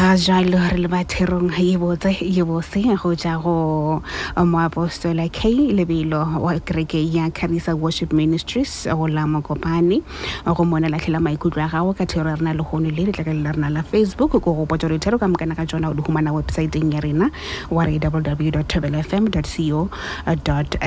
ga 0.00 0.16
jalo 0.16 0.56
re 0.56 0.78
le 0.80 0.88
batherong 0.88 1.52
e 1.60 1.76
botse 1.76 2.08
e 2.22 2.40
bose 2.40 2.80
go 2.96 3.12
ja 3.12 3.36
go 3.38 4.00
uh, 4.34 4.44
moapostola 4.48 5.28
k 5.28 5.52
lebelo 5.76 6.40
wa 6.40 6.56
kereke 6.56 6.96
ya 6.96 7.28
carisa 7.28 7.76
worship 7.76 8.10
ministries 8.16 8.86
go 8.88 9.04
la 9.04 9.28
mokopane 9.28 10.00
go 10.48 10.64
mone 10.64 10.88
latlhela 10.88 11.20
maikutlo 11.20 11.60
a 11.60 11.68
gago 11.68 11.92
ka 11.92 12.08
thero 12.08 12.32
ya 12.32 12.36
rena 12.40 12.54
le 12.56 12.64
gono 12.64 12.88
le 12.88 13.12
letlakale 13.12 13.44
la 13.44 13.52
rena 13.52 13.68
la 13.68 13.82
facebook 13.82 14.40
ko 14.40 14.40
go 14.40 14.64
potsa 14.64 14.88
dithero 14.88 15.20
ka 15.20 15.28
mokana 15.28 15.52
ka 15.52 15.68
tsona 15.68 15.92
o 15.92 15.92
di 15.92 16.00
humana 16.00 16.32
websaiteng 16.32 16.96
ya 16.96 17.04
rena 17.04 17.28
wa 17.68 17.84
re 17.84 17.98
ww 18.00 18.64
tobel 18.64 18.96
fm 19.04 19.28
co 19.28 19.44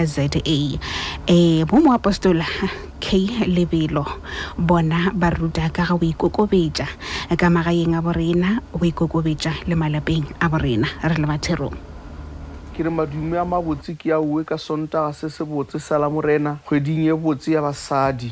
za 0.05 0.25
um 0.41 0.73
e, 1.29 1.61
bo 1.69 1.77
moapostola 1.85 2.49
k 2.97 3.29
lebelo 3.45 4.07
bona 4.57 5.13
ba 5.13 5.29
ruta 5.29 5.69
ka 5.69 5.85
ga 5.85 5.93
go 6.01 6.01
ikokobetsa 6.01 6.89
ka 7.37 7.47
magaeng 7.53 7.93
a 7.93 8.01
borena 8.01 8.57
ikokobetša 9.03 9.67
le 9.67 9.75
malapeng 9.75 10.23
a 10.39 10.47
borena 10.47 10.87
re 11.03 11.15
le 11.19 11.27
batherong 11.27 11.75
ke 12.75 12.83
re 12.83 12.89
madume 12.89 13.35
a 13.37 13.43
mabotse 13.43 13.95
ke 13.99 14.07
yauwe 14.09 14.45
ka 14.47 14.55
sontaga 14.57 15.11
se 15.13 15.27
se 15.29 15.43
botse 15.43 15.75
sa 15.83 15.97
la 15.99 16.07
morena 16.09 16.55
kgweding 16.63 17.11
e 17.11 17.13
botse 17.13 17.51
ya 17.51 17.59
basadi 17.61 18.31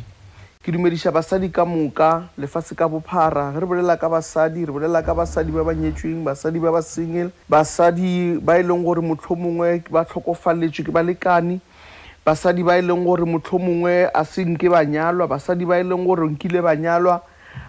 ke 0.64 0.72
dumediša 0.72 1.12
basadi 1.12 1.50
ka 1.52 1.66
moka 1.68 2.24
lefatshe 2.40 2.72
ka 2.76 2.88
bophara 2.88 3.52
re 3.52 3.68
bolela 3.68 3.98
ka 4.00 4.08
basadi 4.10 4.64
re 4.66 4.72
bolela 4.72 5.04
ka 5.04 5.12
basadi 5.14 5.52
ba 5.52 5.64
ba 5.68 5.74
nyetsweng 5.76 6.24
basadi 6.24 6.60
ba 6.64 6.72
ba 6.72 6.80
single 6.82 7.32
basadi 7.52 8.40
ba 8.40 8.56
e 8.60 8.64
leng 8.64 8.84
gore 8.88 9.02
motlho 9.04 9.36
mongwe 9.36 9.84
ba 9.92 10.06
tlhokofaletswe 10.08 10.86
ke 10.88 10.92
balekane 10.92 11.60
basadi 12.26 12.64
ba 12.64 12.80
e 12.80 12.82
leng 12.82 13.04
gore 13.04 13.26
motlho 13.28 13.60
mongwe 13.60 14.08
a 14.14 14.24
se 14.24 14.46
nke 14.48 14.70
ba 14.72 14.86
nyalwa 14.88 15.28
basadi 15.28 15.66
ba 15.68 15.80
e 15.80 15.84
leng 15.84 16.08
gore 16.08 16.30
nkile 16.32 16.62
ba 16.64 16.76
nyalwa 16.80 17.20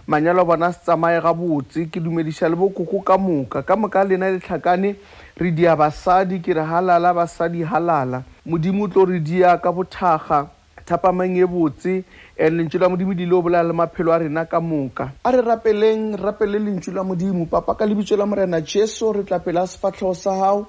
manyalo 0.06 0.44
bona 0.44 0.72
se 0.72 0.78
tsamaye 0.82 1.20
gabotse 1.20 1.86
ke 1.90 1.98
dumediša 2.00 2.48
le 2.48 2.56
bokoko 2.56 3.00
ka 3.02 3.16
moka 3.18 3.62
ka 3.62 3.76
moka 3.76 4.04
lena 4.04 4.30
letlhakane 4.30 4.96
re 5.36 5.50
dia 5.50 5.76
basadi 5.76 6.40
ke 6.40 6.52
re 6.54 6.62
halala 6.64 7.14
basadi 7.14 7.62
halala 7.62 8.22
modimo 8.46 8.88
tlo 8.88 9.04
re 9.06 9.20
dia 9.20 9.56
ka 9.58 9.70
bothaga 9.72 10.50
thapamang 10.86 11.38
e 11.38 11.46
botse 11.46 12.04
and 12.38 12.58
lentswe 12.58 12.80
la 12.80 12.88
modimo 12.88 13.14
di 13.14 13.24
le 13.26 13.34
o 13.34 13.42
bolaya 13.42 13.62
le 13.62 13.72
maphelo 13.72 14.12
a 14.12 14.18
rena 14.18 14.44
ka 14.44 14.60
moka 14.60 15.12
a 15.24 15.30
re 15.30 15.40
rapeleng 15.40 16.16
rapele 16.18 16.58
lentswe 16.58 16.92
la 16.92 17.02
modimo 17.02 17.46
papa 17.46 17.74
ka 17.74 17.84
lebitso 17.86 18.16
la 18.16 18.26
morena 18.26 18.60
jesu 18.60 19.12
re 19.12 19.22
tla 19.24 19.38
pela 19.38 19.66
sefatlhego 19.66 20.14
sa 20.14 20.34
gago 20.34 20.66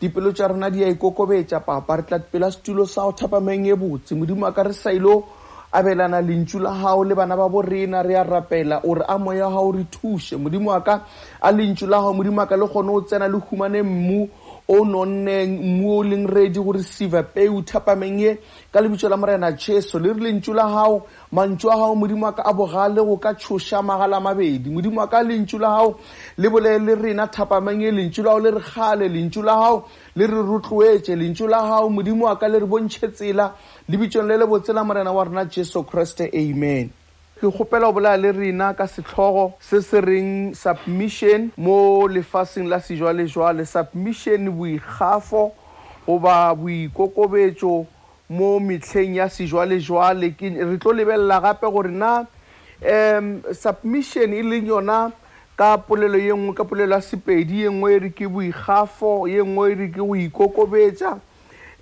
dipelo 0.00 0.32
tša 0.34 0.48
rona 0.48 0.70
di 0.70 0.82
a 0.82 0.88
ikokobetša 0.90 1.60
papa 1.62 1.96
re 1.96 2.02
tla 2.02 2.18
pela 2.18 2.50
setulo 2.50 2.84
sa 2.84 3.02
go 3.06 3.12
thapameng 3.12 3.70
e 3.70 3.74
botse 3.78 4.14
modimo 4.18 4.46
a 4.46 4.52
ka 4.52 4.62
re 4.66 4.72
sa 4.74 4.90
ile 4.90 5.14
abelana 5.72 6.20
lentsu 6.20 6.58
la 6.58 6.70
gago 6.70 7.04
le 7.04 7.14
bana 7.14 7.34
ba 7.36 7.48
borena 7.48 8.02
re 8.02 8.14
a 8.14 8.22
rapela 8.24 8.82
ore 8.84 9.02
a 9.08 9.16
moya 9.18 9.48
gago 9.48 9.72
re 9.72 9.84
thuse 9.90 10.36
modimo 10.36 10.70
wa 10.70 10.82
ka 10.84 11.00
a 11.40 11.50
lentšu 11.50 11.86
la 11.88 11.96
gago 11.98 12.12
modimo 12.12 12.38
wa 12.40 12.46
ka 12.46 12.56
le 12.56 12.68
kgone 12.68 12.90
o 12.92 13.00
tsena 13.00 13.26
le 13.28 13.38
humane 13.40 13.82
mmu 13.82 14.28
o 14.72 14.80
nonneng 14.88 15.60
mo 15.80 16.00
o 16.00 16.02
leng 16.02 16.24
redi 16.26 16.56
go 16.58 16.72
receive 16.72 17.20
peo 17.34 17.60
thapameng 17.60 18.18
ye 18.20 18.36
ka 18.72 18.80
lebitso 18.80 19.08
la 19.10 19.16
morena 19.20 19.52
jesu 19.52 19.98
le 20.00 20.12
rile 20.16 20.32
lentso 20.32 20.54
la 20.56 20.64
gago 20.64 21.04
mantso 21.30 21.68
a 21.68 21.76
gago 21.76 21.94
modimo 21.94 22.24
wa 22.24 22.32
ka 22.32 22.42
a 22.48 22.54
bogale 22.54 23.04
go 23.04 23.16
ka 23.20 23.32
tshoša 23.36 23.82
magala 23.84 24.16
mabedi 24.20 24.70
modimo 24.72 25.00
wa 25.04 25.08
ka 25.12 25.20
lentso 25.20 25.58
la 25.60 25.76
gago 26.40 26.58
le 26.64 26.72
le 26.80 26.94
rena 26.96 27.28
thapameng 27.28 27.84
ye 27.84 27.90
lentso 27.92 28.24
la 28.24 28.32
gago 28.32 28.40
le 28.48 28.50
re 28.56 28.62
gale 28.72 29.06
lentso 29.12 29.42
la 29.44 29.56
gago 29.60 29.84
le 30.16 30.26
re 30.26 30.40
rotloetse 30.40 31.12
lentso 31.20 31.46
la 31.46 31.60
gago 31.68 31.90
modimo 31.92 32.24
wa 32.24 32.36
ka 32.40 32.48
le 32.48 32.58
re 32.64 32.66
bontšhe 32.66 33.12
tsela 33.12 33.52
lebitsong 33.88 34.24
le 34.24 34.36
le 34.40 34.46
botsela 34.48 34.84
morena 34.84 35.12
wa 35.12 35.24
rena 35.28 35.44
jesu 35.44 35.84
kreste 35.84 36.32
amen 36.32 36.88
ke 37.42 37.48
kgopela 37.50 37.88
o 37.90 37.92
bolaya 37.92 38.16
le 38.16 38.30
rena 38.30 38.68
ka 38.78 38.84
setlhogo 38.86 39.52
se 39.58 39.80
se 39.82 39.98
reng 40.00 40.54
submission 40.54 41.48
mo 41.58 42.06
lefaseng 42.06 42.68
la 42.70 42.78
sejwalejwale 42.78 43.64
submission 43.66 44.46
boikgafo 44.54 45.48
goba 46.06 46.54
boikokobetso 46.54 47.86
mo 48.30 48.60
metlheng 48.60 49.18
ya 49.18 49.26
sejwalejwale 49.28 50.34
re 50.38 50.78
tlo 50.78 50.92
lebelela 50.94 51.40
gape 51.40 51.66
gore 51.74 51.90
na 51.90 52.26
um 52.78 53.42
submission 53.50 54.34
e 54.38 54.42
leng 54.42 54.66
yona 54.70 55.10
ka 55.58 55.74
polelo 55.78 56.18
ye 56.22 56.30
nngwe 56.30 56.54
ka 56.54 56.64
polelo 56.64 56.94
ya 56.94 57.02
sepedi 57.02 57.66
ye 57.66 57.70
nngwe 57.70 57.92
e 57.94 57.98
re 57.98 58.10
ke 58.10 58.26
boikgafo 58.30 59.26
ye 59.26 59.42
nngwe 59.42 59.72
e 59.72 59.74
re 59.74 59.88
ke 59.90 59.98
go 59.98 60.14
ikokobetsa 60.14 61.18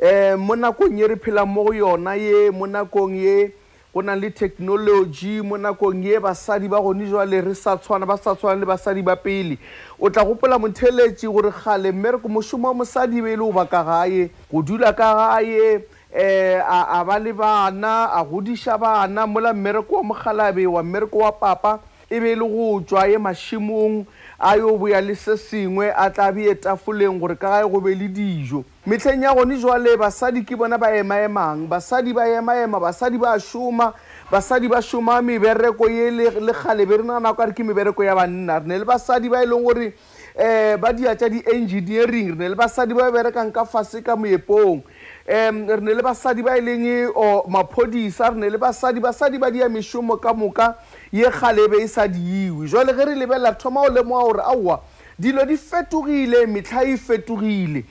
um 0.00 0.36
mo 0.40 0.56
nakong 0.56 0.96
ye 0.96 1.06
re 1.06 1.16
phela 1.20 1.44
mo 1.44 1.64
go 1.68 1.72
yona 1.76 2.16
ye 2.16 2.48
mo 2.50 2.64
nakong 2.66 3.12
ye 3.20 3.59
go 3.92 4.00
na 4.02 4.14
le 4.14 4.30
thekenoloji 4.30 5.42
mo 5.44 5.56
nakong 5.58 6.04
e 6.06 6.18
basadi 6.22 6.68
ba 6.70 6.78
gone 6.80 7.06
jale 7.10 7.40
re 7.42 7.54
sa 7.54 7.74
tshwana 7.76 8.06
ba 8.06 8.14
sa 8.16 8.34
tshwana 8.38 8.60
le 8.62 8.66
basadi 8.66 9.02
ba 9.02 9.16
pele 9.16 9.58
o 9.98 10.06
tla 10.08 10.22
gopola 10.24 10.58
motheletse 10.58 11.26
gore 11.26 11.50
gale 11.50 11.90
mme 11.92 12.10
re 12.12 12.18
ko 12.22 12.28
mošomo 12.28 12.68
wa 12.70 12.74
mosadi 12.74 13.20
be 13.20 13.34
e 13.34 13.36
le 13.36 13.42
go 13.42 13.52
ba 13.52 13.66
ka 13.66 13.82
gae 13.82 14.30
go 14.50 14.62
dula 14.62 14.92
ka 14.94 15.10
gae 15.42 15.74
um 15.74 16.62
a 16.68 17.02
ba 17.04 17.18
le 17.18 17.32
bana 17.34 18.10
a 18.14 18.22
godisa 18.24 18.78
bana 18.78 19.26
mola 19.26 19.52
mmereko 19.54 19.96
wa 19.96 20.02
mogalabe 20.02 20.66
wa 20.66 20.82
mmereko 20.82 21.18
wa 21.18 21.32
papa 21.32 21.80
e 22.08 22.18
be 22.20 22.32
e 22.32 22.34
le 22.38 22.46
go 22.46 22.78
tswa 22.86 23.08
ye 23.10 23.18
mašimong 23.18 24.06
a 24.42 24.56
yo 24.56 24.76
boya 24.78 25.00
le 25.02 25.14
se 25.14 25.36
sengwe 25.36 25.90
a 25.94 26.08
tla 26.10 26.30
beetafoleng 26.32 27.20
gore 27.20 27.36
ka 27.36 27.50
gae 27.60 27.68
go 27.68 27.78
be 27.80 27.92
le 27.94 28.08
dijo 28.08 28.64
metlheng 28.86 29.22
ya 29.22 29.34
gone 29.34 29.60
jale 29.60 29.96
basadi 30.00 30.40
ke 30.44 30.56
bona 30.56 30.78
ba 30.78 30.88
emaemang 30.96 31.68
basadi 31.68 32.12
ba 32.14 32.24
emaema 32.24 32.80
basadi 32.80 33.18
ba 33.20 33.36
šoma 33.38 33.92
basadi 34.30 34.66
ba 34.68 34.80
šoma 34.80 35.20
mebereko 35.20 35.88
ye 35.92 36.08
lekgale 36.40 36.86
be 36.88 36.96
re 36.96 37.04
na 37.04 37.18
nako 37.20 37.42
a 37.42 37.46
re 37.46 37.52
ke 37.52 37.60
mebereko 37.62 38.00
ya 38.02 38.14
banna 38.16 38.58
re 38.58 38.66
ne 38.66 38.78
le 38.78 38.84
basadi 38.84 39.28
ba 39.28 39.42
e 39.42 39.46
leng 39.46 39.60
gore 39.62 39.92
um 40.40 40.80
ba 40.80 40.92
dia 40.96 41.12
tsa 41.16 41.28
di-engineering 41.28 42.32
re 42.32 42.36
ne 42.40 42.48
le 42.48 42.54
basadi 42.56 42.94
ba 42.96 43.10
berekang 43.12 43.52
ka 43.52 43.66
fase 43.68 44.00
ka 44.02 44.16
moepong 44.16 44.80
um 45.28 45.56
re 45.68 45.80
ne 45.84 45.92
le 45.94 46.02
basadi 46.02 46.40
ba 46.42 46.56
e 46.56 46.60
leng 46.64 46.86
eh, 46.88 47.06
or 47.14 47.44
maphodisa 47.46 48.30
re 48.32 48.40
ne 48.40 48.48
le 48.48 48.56
basadi 48.56 49.00
basadi 49.04 49.36
ba 49.38 49.50
dia 49.52 49.68
mešomo 49.68 50.16
ka 50.16 50.32
moka 50.32 50.78
ye 51.12 51.24
gale 51.30 51.68
be 51.68 51.82
e 51.82 51.86
sa 51.86 52.06
diiwe 52.06 52.68
jale 52.68 52.94
ge 52.94 53.04
re 53.04 53.14
lebelela 53.14 53.52
thoma 53.58 53.80
o 53.82 53.88
lemoa 53.88 54.22
gore 54.22 54.40
aowa 54.40 54.80
dilo 55.18 55.44
di 55.46 55.56
fetogile 55.56 56.46
metlha 56.46 56.82
e 56.84 56.96
fetogile 56.96 57.84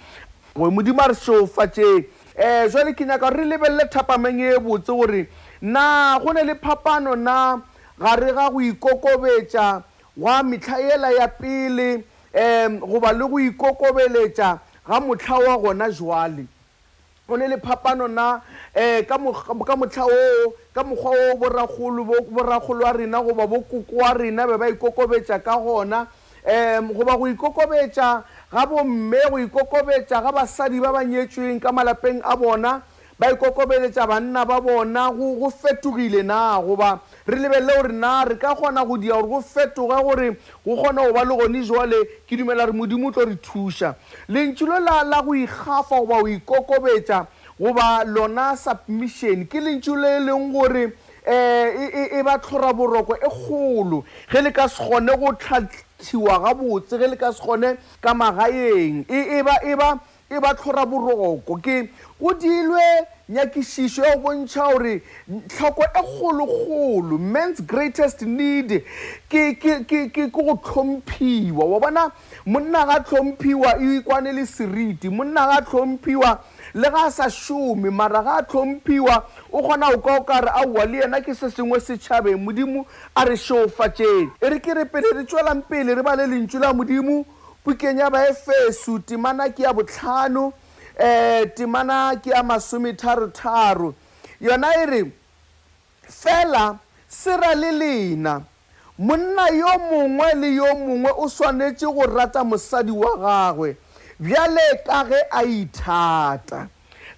modimo 0.56 1.02
a 1.02 1.08
re 1.08 1.14
seofatse 1.16 1.84
um 1.84 2.04
eh, 2.38 2.70
jale 2.72 2.94
ke 2.96 3.06
nyaka 3.06 3.30
re 3.30 3.44
lebelele 3.46 3.90
thapameng 3.92 4.40
e 4.40 4.56
e 4.56 4.60
botse 4.60 4.88
gore 4.94 5.28
na 5.62 6.18
go 6.20 6.32
ne 6.32 6.44
le 6.44 6.56
phapano 6.56 7.16
na 7.18 7.62
gare 8.00 8.32
ga 8.34 8.50
go 8.50 8.60
ikokobetsa 8.62 9.84
wa 10.18 10.44
metlha 10.44 10.80
ela 10.80 11.12
ya 11.12 11.28
pele 11.28 12.04
um 12.34 12.80
goba 12.80 13.12
le 13.12 13.28
go 13.28 13.40
ikokobeletsa 13.40 14.60
ga 14.88 15.00
motlha 15.00 15.36
wa 15.40 15.58
gona 15.60 15.92
jale 15.92 16.46
go 17.30 17.36
ne 17.38 17.48
le 17.48 17.58
phapano 17.60 18.08
na 18.12 18.42
um 18.76 19.32
ka 19.64 19.76
motlha 19.78 20.04
oo 20.10 20.54
ka 20.76 20.82
mokgwa 20.84 21.12
o 21.12 21.38
boragolo 21.40 22.82
wa 22.84 22.92
rena 22.92 23.22
goba 23.22 23.46
bokoko 23.48 23.94
wa 23.94 24.12
rena 24.14 24.48
be 24.48 24.58
ba 24.58 24.68
ikokobetsa 24.70 25.40
ka 25.46 25.56
gona 25.64 26.08
um 26.44 26.92
goba 26.94 27.14
go 27.18 27.26
ikokobetsa 27.30 28.24
ga 28.52 28.66
bomme 28.66 29.20
go 29.30 29.38
ikokobetsa 29.38 30.22
ga 30.26 30.32
basadi 30.34 30.80
ba 30.82 30.92
ba 30.92 31.06
nyetsweng 31.06 31.60
ka 31.62 31.72
malapeng 31.72 32.20
a 32.26 32.36
bona 32.36 32.82
ba 33.20 33.32
ikokobeletsa 33.32 34.08
banna 34.08 34.46
ba 34.46 34.62
bona 34.62 35.12
go 35.12 35.50
fetogile 35.52 36.24
na 36.24 36.62
goba 36.62 37.02
re 37.28 37.38
lebelele 37.38 37.74
gore 37.76 37.92
na 37.94 38.24
re 38.24 38.36
ka 38.38 38.56
kgona 38.56 38.86
go 38.86 38.98
dia 38.98 39.14
gore 39.22 39.28
go 39.28 39.42
fetoge 39.42 40.02
gore 40.02 40.38
go 40.64 40.76
kgona 40.80 41.04
go 41.04 41.14
ba 41.14 41.24
le 41.28 41.36
gone 41.36 41.60
jale 41.62 41.98
ke 42.26 42.38
dumela 42.40 42.66
gre 42.66 42.74
modimo 42.74 43.10
o 43.10 43.12
tlo 43.12 43.26
re 43.28 43.36
thuša 43.36 43.96
lentsi 44.30 44.64
lo 44.64 44.80
la 44.80 45.22
go 45.22 45.36
ikgafa 45.36 46.00
goba 46.00 46.22
go 46.22 46.28
ikokobetsa 46.32 47.28
goba 47.60 48.06
lona 48.08 48.56
submission 48.56 49.46
ke 49.48 49.60
lentsi 49.60 49.92
le 49.92 50.16
e 50.18 50.20
leng 50.24 50.54
gore 50.56 50.86
um 51.28 52.20
e 52.20 52.24
ba 52.24 52.38
tlhora 52.40 52.72
boroko 52.74 53.18
e 53.20 53.28
kgolo 53.28 54.04
ge 54.32 54.42
le 54.42 54.52
ka 54.52 54.68
se 54.70 54.80
kgone 54.80 55.18
go 55.20 55.34
tlhatlhiwa 55.36 56.40
ga 56.40 56.54
botse 56.56 56.96
ge 56.96 57.08
le 57.08 57.18
ka 57.18 57.34
se 57.36 57.44
kgone 57.44 57.76
ka 58.00 58.14
magaeng 58.16 59.04
e, 59.12 59.44
e 59.44 59.44
ba 59.76 60.00
e 60.32 60.40
ba 60.40 60.54
tlhora 60.54 60.86
boroko 60.86 61.58
ke 61.60 61.90
go 62.22 62.34
dilwe 62.38 62.82
nyakišišo 63.30 64.04
ya 64.06 64.16
go 64.16 64.22
bontšha 64.30 64.72
gore 64.74 65.02
tlhoko 65.48 65.82
e 65.84 65.90
kgolokgolo 65.94 67.18
man's 67.18 67.62
greatest 67.62 68.22
need 68.22 68.84
ke 69.28 69.58
go 70.32 70.54
tlhomphiwa 70.62 71.66
wa 71.66 71.80
bona 71.80 72.12
monna 72.46 72.86
ga 72.86 73.00
tlhomphiwa 73.00 73.74
e 73.82 73.98
ikwane 73.98 74.32
le 74.34 74.46
seriti 74.46 75.10
monna 75.10 75.48
ga 75.50 75.62
tlhomphiwa 75.66 76.40
le 76.74 76.90
ga 76.90 77.06
a 77.08 77.12
sa 77.12 77.30
šome 77.30 77.90
mara 77.90 78.22
ga 78.24 78.38
a 78.38 78.44
tlhomphiwa 78.46 79.24
o 79.52 79.64
kgona 79.66 79.90
go 79.98 80.02
ka 80.04 80.16
o 80.20 80.24
ka 80.24 80.40
re 80.42 80.50
aowa 80.62 80.86
le 80.86 80.98
yena 81.02 81.22
ke 81.22 81.34
se 81.36 81.50
sengwe 81.50 81.80
setšhabeng 81.80 82.38
modimo 82.38 82.86
a 83.16 83.26
re 83.26 83.34
šofatšeng 83.36 84.30
e 84.42 84.50
re 84.50 84.60
ke 84.60 84.74
re 84.78 84.86
pele 84.86 85.10
re 85.16 85.26
tswelang 85.26 85.66
pele 85.70 85.96
re 85.96 86.04
ba 86.04 86.16
le 86.16 86.28
lentswe 86.28 86.60
la 86.62 86.70
modimo 86.74 87.26
pukeng 87.70 88.00
ya 88.00 88.10
baefeso 88.10 89.00
temana 89.00 89.50
ke 89.50 89.64
ya 89.64 89.74
botlhano 89.74 90.46
um 90.46 90.54
eh, 91.00 91.46
temana 91.56 92.16
ke 92.22 92.30
ya 92.30 92.44
masometharotharo 92.44 93.94
yona 94.42 94.70
e 94.82 94.86
re 94.86 95.12
fela 96.02 96.80
se 97.08 97.30
ra 97.32 97.54
le 97.56 97.72
lena 97.72 98.42
monna 98.98 99.46
yo 99.54 99.78
mongwe 99.78 100.34
le 100.42 100.48
yo 100.56 100.74
mongwe 100.76 101.12
o 101.18 101.28
swanetše 101.30 101.86
go 101.94 102.06
rata 102.06 102.44
mosadi 102.44 102.92
wa 102.92 103.18
gagwe 103.18 103.78
bjale 104.20 104.84
ka 104.86 105.04
ge 105.06 105.22
a 105.32 105.44
ithata 105.44 106.68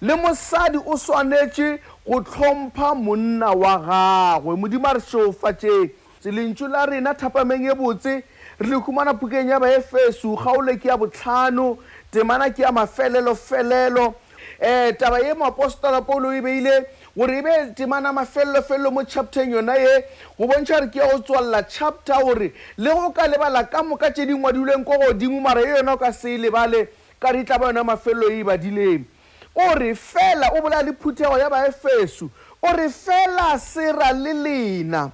le 0.00 0.14
mosadi 0.16 0.78
o 0.84 0.96
swanetše 0.96 1.80
go 2.06 2.20
tlhompha 2.20 2.94
monna 2.94 3.50
wa 3.50 3.78
gagwe 3.78 4.56
modimo 4.56 4.86
a 4.88 4.94
re 4.94 5.00
šofa 5.00 5.52
tše 5.56 5.90
selentšu 6.24 6.68
la 6.68 6.86
rena 6.86 7.14
thapameng 7.14 7.70
e 7.72 7.74
botse 7.74 8.22
re 8.62 8.76
humana 8.76 9.14
pukeng 9.14 9.48
ya 9.50 9.60
baefeso 9.60 10.36
kgaolo 10.36 10.76
ke 10.78 10.88
ya 10.88 10.96
botlhano 10.96 11.78
temana 12.12 12.50
ke 12.50 12.62
ya 12.62 12.70
mafelelo-felelo 12.72 14.06
um 14.06 14.92
taba 14.94 15.18
ye 15.18 15.34
moapostola 15.34 16.02
paulo 16.02 16.30
e 16.34 16.40
beile 16.40 16.86
gore 17.16 17.38
e 17.38 17.42
be 17.42 17.50
temana 17.74 18.12
mafelelo-felelo 18.12 18.90
mo 18.92 19.02
chapteng 19.02 19.50
yona 19.52 19.74
ye 19.76 20.04
go 20.38 20.46
bontšha 20.46 20.78
gore 20.80 20.88
ke 20.90 20.96
ya 20.98 21.10
go 21.10 21.18
tswalela 21.18 21.62
chapter 21.68 22.14
gore 22.22 22.52
le 22.78 22.90
go 22.94 23.10
ka 23.10 23.26
lebala 23.26 23.64
ka 23.70 23.82
moka 23.82 24.10
tse 24.10 24.26
di 24.26 24.34
ngwadilweng 24.34 24.84
ko 24.84 24.92
godimo 24.98 25.40
mara 25.40 25.60
e 25.60 25.66
yona 25.76 25.92
o 25.94 25.96
ka 25.96 26.12
se 26.12 26.34
e 26.34 26.38
lebale 26.38 26.88
ka 27.20 27.30
re 27.32 27.44
tla 27.44 27.58
ba 27.58 27.66
yona 27.66 27.84
mafelelo 27.84 28.30
e 28.30 28.40
e 28.40 28.44
badileng 28.44 29.04
o 29.54 29.74
re 29.74 29.94
fela 29.94 30.48
o 30.54 30.62
bolaya 30.62 30.82
le 30.82 30.92
phuthego 31.00 31.38
ya 31.38 31.50
baefeso 31.50 32.30
o 32.62 32.76
re 32.76 32.88
fela 32.88 33.58
sera 33.58 34.12
le 34.12 34.32
lena 34.34 35.10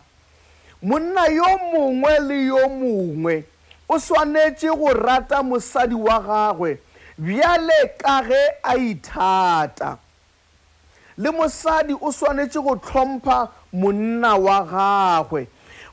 monna 0.83 1.27
yo 1.31 1.59
mongwe 1.73 2.19
le 2.21 2.45
yo 2.47 2.69
mongwe 2.69 3.45
o 3.89 3.99
swanetše 3.99 4.71
go 4.77 4.93
rata 4.95 5.43
mosadi 5.43 5.95
wa 5.95 6.21
gagwe 6.21 6.79
bjale 7.19 7.91
ka 7.99 8.23
ge 8.23 8.43
a 8.63 8.77
ithata 8.77 9.97
le 11.17 11.31
mosadi 11.31 11.95
o 12.01 12.11
swanetše 12.13 12.61
go 12.63 12.77
tlhompha 12.77 13.49
monna 13.73 14.37
wa 14.37 14.63
gagwe 14.63 15.47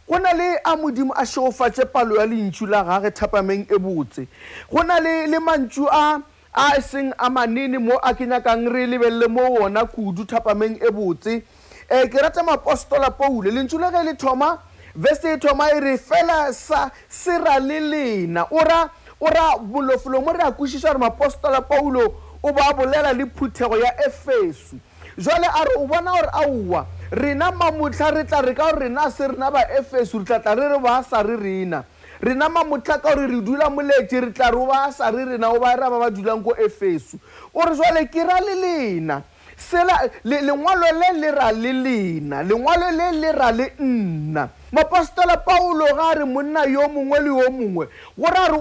go 0.07 0.19
na 0.19 0.33
le 0.33 0.57
a 0.63 0.75
modimo 0.77 1.13
a 1.17 1.25
sheofatše 1.25 1.85
palo 1.85 2.15
ya 2.15 2.25
lentšu 2.25 2.67
la 2.69 2.83
gage 2.83 3.09
thapameng 3.11 3.65
e 3.75 3.79
botse 3.79 4.27
go 4.71 4.83
na 4.83 4.99
le 4.99 5.39
mantšu 5.39 5.89
a 5.91 6.21
a 6.53 6.81
seng 6.81 7.11
a 7.17 7.29
manene 7.29 7.79
mo 7.79 7.97
a 7.97 8.13
ke 8.13 8.25
nyakang 8.27 8.69
re 8.71 8.85
lebelele 8.85 9.27
mo 9.27 9.49
wona 9.49 9.85
kudu 9.85 10.25
thapameng 10.29 10.77
e 10.77 10.91
botse 10.91 11.41
um 11.89 12.07
ke 12.07 12.21
rata 12.21 12.43
mapostola 12.43 13.09
poule 13.09 13.49
lentšu 13.51 13.81
la 13.81 13.89
ge 13.91 14.03
le 14.03 14.13
thoma 14.13 14.57
vesi 14.95 15.27
yi 15.27 15.37
thoma 15.37 15.67
yi 15.73 15.79
ri 15.81 15.97
fela 15.97 16.53
sa 16.53 16.89
sira 17.09 17.59
li 17.59 17.79
lina 17.79 18.45
u 18.51 18.57
ra 18.59 18.87
u 19.19 19.27
ra 19.27 19.43
vulofu 19.59 20.09
lomu 20.09 20.33
ri 20.33 20.43
akuxixa 20.43 20.93
ri 20.93 20.99
mapostola 20.99 21.61
paulo 21.61 22.01
u 22.43 22.53
va 22.53 22.73
vulela 22.77 23.13
ni 23.13 23.25
phuthego 23.25 23.77
ya 23.77 23.91
efesu 24.07 24.79
jale 25.17 25.47
a 25.51 25.65
ri 25.65 25.75
u 25.79 25.85
vona 25.87 26.13
u 26.13 26.21
ri 26.23 26.29
auwa 26.33 26.85
rina 27.11 27.51
mamutlha 27.51 28.11
ri 28.11 28.23
tla 28.23 28.41
ri 28.41 28.55
ka 28.55 28.71
ri 28.71 28.89
na 28.89 29.09
si 29.11 29.27
ri 29.27 29.35
na 29.37 29.49
vaefesu 29.51 30.19
ri 30.19 30.25
tlatla 30.25 30.55
ri 30.55 30.67
ri 30.67 30.79
vasa 30.83 31.21
ri 31.23 31.35
rina 31.37 31.83
rina 32.23 32.49
mamutlha 32.49 32.97
ka 33.03 33.13
ri 33.15 33.27
ri 33.27 33.41
dula 33.41 33.69
muleti 33.69 34.19
ri 34.21 34.31
tla 34.31 34.49
ri 34.51 34.57
u 34.57 34.65
vasa 34.65 35.11
ri 35.11 35.25
rina 35.25 35.51
u 35.51 35.59
va 35.59 35.73
ri 35.75 35.79
ra 35.81 35.89
va 35.89 35.97
va 36.07 36.09
dulang 36.09 36.39
ko 36.43 36.55
efesu 36.65 37.19
u 37.53 37.67
ri 37.69 37.75
jale 37.75 38.07
ki 38.07 38.23
ra 38.23 38.39
li 38.39 38.55
lina 38.63 39.21
sela 39.57 39.95
lengwalo 40.23 40.83
le 40.91 41.09
le 41.19 41.29
ra 41.31 41.51
le 41.51 41.71
lena 41.71 42.43
lengwalo 42.43 42.89
le 42.97 43.07
le 43.21 43.29
ra 43.31 43.51
le 43.51 43.65
nna 43.79 44.49
moapostola 44.71 45.37
paulo 45.47 45.85
ga 45.97 46.13
re 46.19 46.25
monna 46.27 46.61
yo 46.73 46.83
mongwe 46.93 47.17
le 47.25 47.31
yo 47.39 47.47
mongwe 47.51 47.85
go 48.19 48.27
ra 48.27 48.43
re 48.51 48.59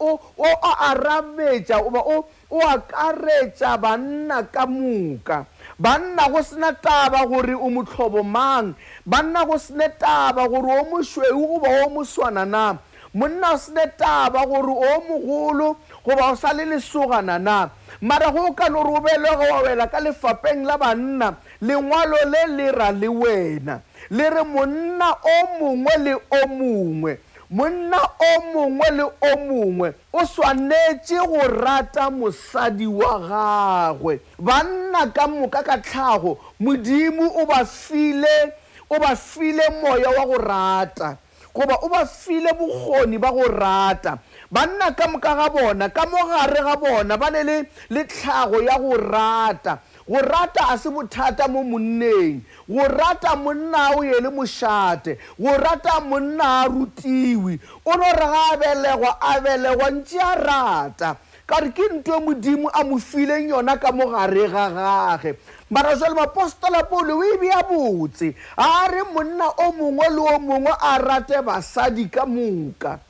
o 0.00 0.50
arabetša 0.80 1.78
oba 1.86 2.00
o 2.00 2.24
akaretša 2.72 3.70
banna 3.82 4.38
ka 4.54 4.64
moka 4.66 5.38
banna 5.78 6.24
go 6.32 6.40
sena 6.42 6.70
taba 6.84 7.20
gore 7.30 7.52
o 7.54 7.68
motlhobo 7.74 8.20
mang 8.24 8.72
banna 9.04 9.40
go 9.48 9.56
sena 9.60 9.88
taba 10.02 10.42
gore 10.50 10.70
o 10.80 10.84
mošweu 10.96 11.44
goba 11.48 11.68
o 11.84 11.88
moswana 11.94 12.44
na 12.48 12.78
monna 13.12 13.52
o 13.52 13.56
sena 13.60 13.84
taba 14.00 14.40
gore 14.50 14.72
o 14.72 14.88
mogolo 15.08 15.76
goba 16.04 16.32
o 16.32 16.34
sa 16.40 16.50
le 16.56 16.64
lesogana 16.64 17.36
na 17.38 17.68
mara 18.02 18.30
go 18.32 18.52
ka 18.52 18.68
no 18.68 18.82
robelwa 18.84 19.32
go 19.36 19.46
wela 19.64 19.86
ka 19.88 20.00
lefapeng 20.00 20.64
la 20.64 20.76
banna 20.78 21.36
lengwalo 21.62 22.16
le 22.28 22.40
le 22.56 22.66
ra 22.72 22.90
le 22.92 23.08
wena 23.08 23.80
le 24.10 24.24
re 24.30 24.42
monna 24.44 25.12
o 25.24 25.36
mongwe 25.60 25.96
le 26.02 26.14
o 26.14 26.40
mongwe 26.48 27.18
monna 27.50 27.98
o 28.20 28.30
mongwe 28.52 28.90
le 28.92 29.02
o 29.04 29.30
mongwe 29.48 29.94
o 30.12 30.26
swanetse 30.26 31.14
go 31.28 31.48
rata 31.48 32.10
mosadi 32.10 32.86
wa 32.86 33.18
gagwe 33.20 34.20
banna 34.38 35.06
ka 35.08 35.26
moka 35.28 35.62
ka 35.62 35.78
tlhago 35.78 36.38
modimo 36.60 37.24
o 37.40 37.46
ba 37.46 37.64
file 37.64 38.52
o 38.90 38.98
ba 39.00 39.16
file 39.16 39.62
moya 39.82 40.10
wa 40.10 40.26
go 40.26 40.38
rata 40.38 41.16
goba 41.56 41.76
o 41.82 41.88
ba 41.88 42.04
file 42.06 42.52
bokgoni 42.52 43.16
ba 43.18 43.30
go 43.32 43.48
rata 43.48 44.18
banna 44.52 44.90
ka 44.96 45.06
moka 45.10 45.32
ga 45.34 45.48
bona 45.50 45.88
ka 45.90 46.06
mo 46.06 46.22
gare 46.26 46.60
ga 46.62 46.76
bona 46.76 47.16
ba 47.18 47.30
ne 47.30 47.42
le 47.90 48.02
tlhago 48.06 48.62
ya 48.62 48.78
go 48.78 48.94
rata 48.96 49.78
go 50.08 50.18
rata 50.22 50.62
a 50.74 50.78
se 50.78 50.86
bothata 50.90 51.48
mo 51.50 51.62
monneng 51.66 52.40
go 52.68 52.84
rata 52.86 53.34
monna 53.36 53.90
o 53.98 54.02
ye 54.06 54.14
le 54.22 54.30
mošate 54.30 55.18
go 55.38 55.50
rata 55.56 55.98
monna 56.00 56.62
a 56.62 56.64
rutiwe 56.70 57.58
o 57.84 57.92
no 57.98 58.08
re 58.14 58.26
ga 58.32 58.40
a 58.54 58.56
belegwa 58.56 59.10
a 59.20 59.32
belegwa 59.42 59.86
ntse 59.98 60.18
a 60.22 60.34
rata 60.38 61.16
ka 61.46 61.58
re 61.66 61.70
ke 61.74 61.88
nto 61.90 62.14
e 62.16 62.20
modimo 62.22 62.68
a 62.70 62.84
mo 62.86 62.98
fileng 63.02 63.48
yona 63.50 63.74
ka 63.82 63.90
mo 63.92 64.06
gare 64.14 64.46
ga 64.48 64.66
gage 64.70 65.30
mara 65.70 65.94
jale 65.98 66.14
mapostola 66.14 66.82
paulo 66.86 67.18
o 67.18 67.24
e 67.26 67.34
bea 67.36 67.62
botse 67.66 68.30
a 68.56 68.86
re 68.94 69.02
monna 69.10 69.50
o 69.58 69.72
mongwe 69.74 70.06
le 70.08 70.20
o 70.22 70.38
mongwe 70.38 70.70
a 70.80 70.98
rate 71.02 71.42
basadi 71.42 72.06
ka 72.10 72.22
moka 72.26 73.00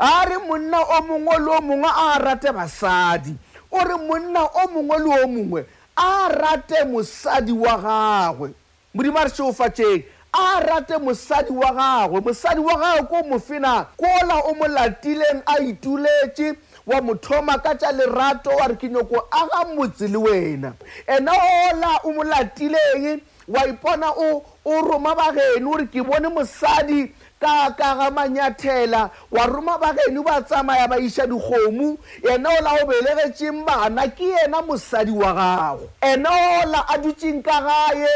a 0.00 0.26
re 0.28 0.38
monna 0.48 0.78
o 0.80 1.02
mongwe 1.02 1.38
le 1.38 1.50
o 1.52 1.60
mongwe 1.60 1.88
a 1.90 2.18
rate 2.18 2.52
basadi 2.52 3.36
o 3.70 3.78
re 3.84 3.96
monna 3.96 4.46
o 4.46 4.66
mongwe 4.72 4.98
le 4.98 5.22
o 5.22 5.26
mongwe 5.28 5.64
a 5.96 6.28
rate 6.28 6.84
mosadi 6.86 7.52
wa 7.52 7.76
gagwe 7.76 8.50
modimo 8.94 9.18
a 9.18 9.24
re 9.24 9.30
šeofatšeng 9.30 10.04
a 10.32 10.60
rate 10.60 10.96
mosadi 10.98 11.52
wa 11.52 11.72
gagwe 11.72 12.20
mosadi 12.20 12.60
wa 12.60 12.76
gagwe 12.78 13.02
ko 13.02 13.28
mofena 13.28 13.84
kola 13.96 14.40
o 14.44 14.54
mo 14.54 14.64
latileng 14.68 15.42
a 15.46 15.58
ituletše 15.60 16.54
wa 16.86 17.00
mo 17.02 17.14
thoma 17.14 17.58
ka 17.58 17.74
tša 17.74 17.92
lerato 17.92 18.50
wa 18.50 18.66
re 18.68 18.76
ke 18.76 18.88
nyoko 18.88 19.28
aga 19.30 19.74
motse 19.74 20.08
le 20.08 20.16
wena 20.18 20.72
ena 21.06 21.32
ola 21.68 22.00
o 22.04 22.12
mo 22.12 22.24
latileng 22.24 23.20
wa 23.50 23.66
ipona 23.66 24.10
o 24.10 24.42
o 24.64 24.82
roma 24.82 25.14
bageno 25.14 25.70
gore 25.70 25.86
ke 25.90 26.00
bone 26.02 26.28
mosadi 26.28 27.12
ka 27.40 27.70
ka 27.76 27.94
ga 27.98 28.10
manyathela 28.10 29.10
wa 29.30 29.46
roma 29.46 29.78
bageno 29.78 30.22
ba 30.22 30.40
tsamaya 30.42 30.86
ba 30.86 30.96
iša 30.98 31.26
dikgomo 31.26 31.98
ene 32.30 32.46
ola 32.48 32.70
o 32.80 32.86
belegetseng 32.86 33.66
bana 33.66 34.06
ke 34.14 34.28
ena 34.46 34.62
mosadi 34.62 35.10
wa 35.10 35.32
gago 35.34 35.88
ene 36.00 36.28
ola 36.62 36.86
a 36.86 36.98
dutseng 36.98 37.42
ka 37.42 37.58
gae 37.66 38.06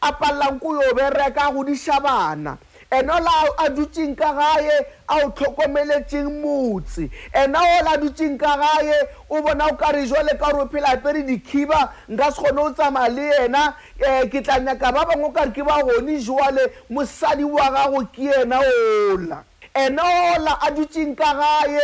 a 0.00 0.12
palelang 0.12 0.60
ko 0.62 0.78
yo 0.78 0.94
bereka 0.94 1.50
godiša 1.50 1.98
bana 1.98 2.54
ena 2.98 3.14
ola 3.14 3.30
a 3.58 3.68
dutseng 3.70 4.14
ka 4.16 4.32
gae 4.34 4.70
a 5.08 5.14
o 5.24 5.30
tlhokomeletseng 5.30 6.30
motse 6.40 7.10
ena 7.34 7.58
ola 7.60 7.90
a 7.94 7.98
dutseng 7.98 8.38
ka 8.38 8.54
gae 8.58 8.94
o 9.30 9.42
bona 9.42 9.66
o 9.70 9.76
kare 9.76 10.06
jale 10.06 10.34
ka 10.38 10.50
gore 10.52 10.62
o 10.64 10.68
phela 10.68 10.90
apere 10.94 11.22
dikhiba 11.26 11.92
nka 12.08 12.30
se 12.32 12.42
kgone 12.42 12.60
o 12.62 12.72
tsamaya 12.74 13.08
le 13.12 13.26
ena 13.44 13.64
um 13.66 14.08
eh, 14.08 14.26
ke 14.30 14.42
tla 14.42 14.60
nyaka 14.60 14.92
ba 14.92 15.04
bangwe 15.06 15.28
o 15.28 15.32
kare 15.32 15.50
ke 15.52 15.62
ba 15.64 15.82
gone 15.82 16.18
jale 16.20 16.64
mosadi 16.90 17.44
wa 17.44 17.70
gago 17.70 18.04
ke 18.12 18.30
ena 18.42 18.60
ola 18.62 19.44
ena 19.74 20.02
ola 20.36 20.58
a 20.60 20.70
dutseng 20.70 21.16
ka 21.16 21.34
gae 21.34 21.80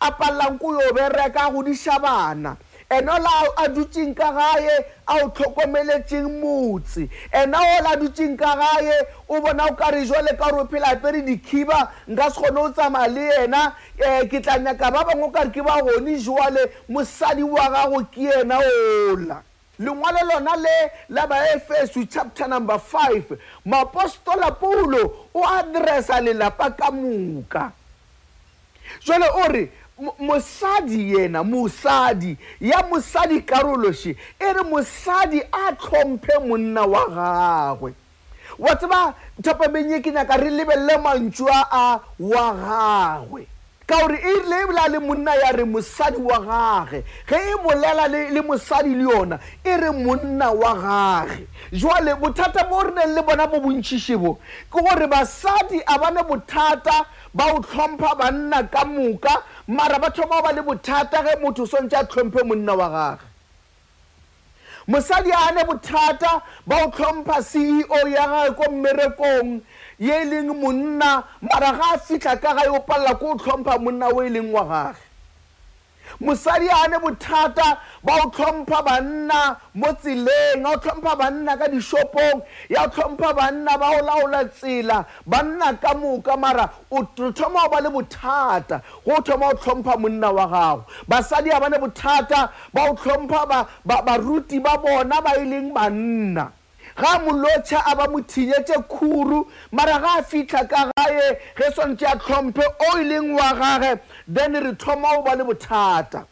a 0.00 0.10
palelang 0.12 0.58
ko 0.58 0.72
yo 0.80 0.92
bereka 0.92 1.50
godisa 1.52 1.98
bana 2.00 2.56
enola 2.90 3.28
a 3.56 3.68
dutseng 3.68 4.14
ka 4.16 4.30
gae 4.32 4.84
a 5.08 5.20
o 5.24 5.28
tlhokomeletseng 5.28 6.28
motse 6.40 7.08
ena 7.32 7.58
ola 7.58 7.90
a 7.96 7.96
dutseng 7.96 8.36
ka 8.36 8.54
gae 8.56 8.92
o 9.28 9.40
bona 9.40 9.64
o 9.70 9.74
ka 9.74 9.88
re 9.90 10.04
jwale 10.04 10.36
ka 10.36 10.50
gore 10.50 10.62
o 10.62 10.66
phela 10.66 10.92
apere 10.92 11.22
dikhiba 11.26 11.90
nka 12.08 12.30
se 12.30 12.40
kgone 12.40 12.60
o 12.60 12.72
tsamaya 12.72 13.08
le 13.08 13.28
ena 13.44 13.62
um 13.66 13.72
eh, 13.98 14.28
ke 14.28 14.40
tla 14.42 14.58
nyaka 14.58 14.90
ba 14.90 15.04
bangwe 15.08 15.24
o 15.28 15.30
ka 15.30 15.42
re 15.48 15.50
ke 15.50 15.62
ba 15.64 15.80
gone 15.82 16.18
jwale 16.20 16.66
mosadi 16.88 17.42
wa 17.42 17.68
gago 17.72 18.04
ke 18.12 18.28
ena 18.42 18.58
ola 18.68 19.42
lengwalo 19.80 20.20
lona 20.32 20.56
le 20.56 20.74
la 21.08 21.26
baefeso 21.26 22.04
chapter 22.04 22.48
number 22.48 22.78
five 22.78 23.24
moapostola 23.66 24.52
paulo 24.60 25.28
o 25.34 25.40
addressa 25.40 26.20
lelapa 26.20 26.70
ka 26.76 26.90
moka 26.92 27.72
jwale 29.00 29.28
o 29.32 29.48
re 29.48 29.70
mosadi 30.00 31.12
yena 31.14 31.44
mosadi 31.44 32.36
ya 32.60 32.82
mosadi 32.82 33.40
karološe 33.40 34.16
e 34.40 34.52
re 34.52 34.62
mosadi 34.62 35.42
a 35.52 35.72
tlhomphe 35.72 36.38
monna 36.46 36.82
wa 36.82 37.04
gagwe 37.08 37.94
wa 38.58 38.74
tseba 38.76 39.14
thapamenye 39.42 40.00
ke 40.00 40.10
nyaka 40.10 40.36
re 40.36 40.50
lebelele 40.50 40.96
mantšu 40.98 41.46
a 41.52 42.00
wa 42.18 42.46
gagwe 42.54 43.46
ka 43.86 43.98
gore 44.00 44.16
e 44.16 44.34
lebla 44.48 44.86
le 44.88 44.98
monna 44.98 45.34
ya 45.36 45.50
re 45.52 45.64
mosadi 45.64 46.16
wa 46.16 46.38
gage 46.40 47.04
ge 47.28 47.36
e 47.36 47.54
bolela 47.62 48.06
le 48.08 48.40
mosadi 48.40 48.94
le 48.94 49.02
yona 49.12 49.38
e 49.62 49.76
re 49.76 49.90
monna 49.90 50.50
wa 50.50 50.72
gage 50.74 51.46
jale 51.72 52.14
bothata 52.16 52.64
bo 52.68 52.80
re 52.82 52.92
neng 52.92 53.14
le 53.14 53.22
bona 53.22 53.46
bo 53.46 53.60
bontšhišebo 53.60 54.38
ke 54.72 54.80
gore 54.80 55.06
basadi 55.06 55.82
a 55.86 55.98
bane 56.00 56.22
bothata 56.24 57.04
ba 57.34 57.44
o 57.54 57.60
tlhompha 57.60 58.14
banna 58.18 58.64
ka 58.72 58.84
moka 58.86 59.42
mara 59.66 59.98
batho 60.00 60.24
bao 60.26 60.40
ba 60.42 60.52
le 60.52 60.62
bothata 60.62 61.20
ge 61.24 61.38
motho 61.42 61.62
o 61.62 61.66
swantse 61.66 61.94
a 61.96 62.04
tlhomphe 62.04 62.40
monna 62.44 62.72
wa 62.74 62.88
gage 62.88 63.33
mosadi 64.88 65.30
a 65.32 65.52
ne 65.54 65.62
bothata 65.64 66.42
ba 66.66 66.84
o 66.84 66.90
tlhompha 66.90 67.42
ceo 67.42 68.08
ya 68.08 68.26
gae 68.28 68.50
ko 68.54 68.70
mmerekong 68.70 69.62
ye 69.98 70.20
e 70.22 70.24
leng 70.24 70.60
monna 70.60 71.24
mara 71.40 71.72
ga 71.78 71.94
a 71.94 71.98
fitlha 71.98 72.36
ka 72.40 72.54
gae 72.54 72.68
o 72.68 72.80
palela 72.80 73.18
ko 73.18 73.30
o 73.32 73.36
tlhompha 73.36 73.78
monna 73.78 74.08
o 74.12 74.22
e 74.22 74.28
leng 74.28 74.52
wa 74.52 74.64
gage 74.64 75.00
mosadi 76.20 76.68
a 76.70 76.88
ne 76.88 76.96
bothata 76.98 77.78
ba 78.02 78.20
go 78.20 78.28
tlhompha 78.30 78.82
banna 78.86 79.58
mo 79.74 79.88
tseleng 79.94 80.56
ya 80.64 80.72
go 80.76 80.76
tlhompha 80.78 81.16
banna 81.18 81.56
ka 81.58 81.66
dishopong 81.68 82.42
ya 82.68 82.86
go 82.86 82.92
tlhompha 82.94 83.34
banna 83.36 83.78
ba 83.78 83.90
go 83.94 84.06
laola 84.06 84.44
tsela 84.48 85.04
banna 85.26 85.76
ka 85.82 85.94
moka 85.94 86.36
mara 86.38 86.70
o 86.90 87.04
thoma 87.32 87.62
go 87.68 87.68
ba 87.68 87.80
le 87.82 87.90
bothata 87.90 88.82
go 89.04 89.20
thoma 89.22 89.52
go 89.54 89.58
tlhompha 89.60 89.98
monna 89.98 90.32
wa 90.32 90.46
gago 90.46 90.84
basadi 91.08 91.50
a 91.56 91.60
ba 91.60 91.68
ne 91.70 91.78
bothata 91.78 92.50
ba 92.72 92.86
go 92.88 92.94
tlhompha 92.94 93.66
baruti 93.86 94.62
ba 94.62 94.78
bona 94.78 95.20
ba 95.20 95.32
e 95.40 95.44
leng 95.44 95.72
banna 95.74 96.52
ga 96.96 97.18
molotšha 97.18 97.78
a 97.90 97.94
ba 97.96 98.06
mo 98.08 98.18
thinyetse 98.20 98.86
khuru 98.88 99.42
mara 99.72 99.98
ga 100.00 100.12
a 100.22 100.22
fitlha 100.22 100.62
ka 100.68 100.86
gae 100.94 101.34
ge 101.58 101.66
swantse 101.74 102.06
a 102.06 102.14
tlhomphe 102.18 102.62
o 102.62 102.98
e 103.02 103.02
leng 103.04 103.34
wa 103.34 103.50
gage 103.54 103.98
then 104.26 104.52
re 104.54 104.72
thoma 104.74 105.16
go 105.16 105.22
ba 105.30 105.36
le 105.36 105.44
bothata 105.44 106.26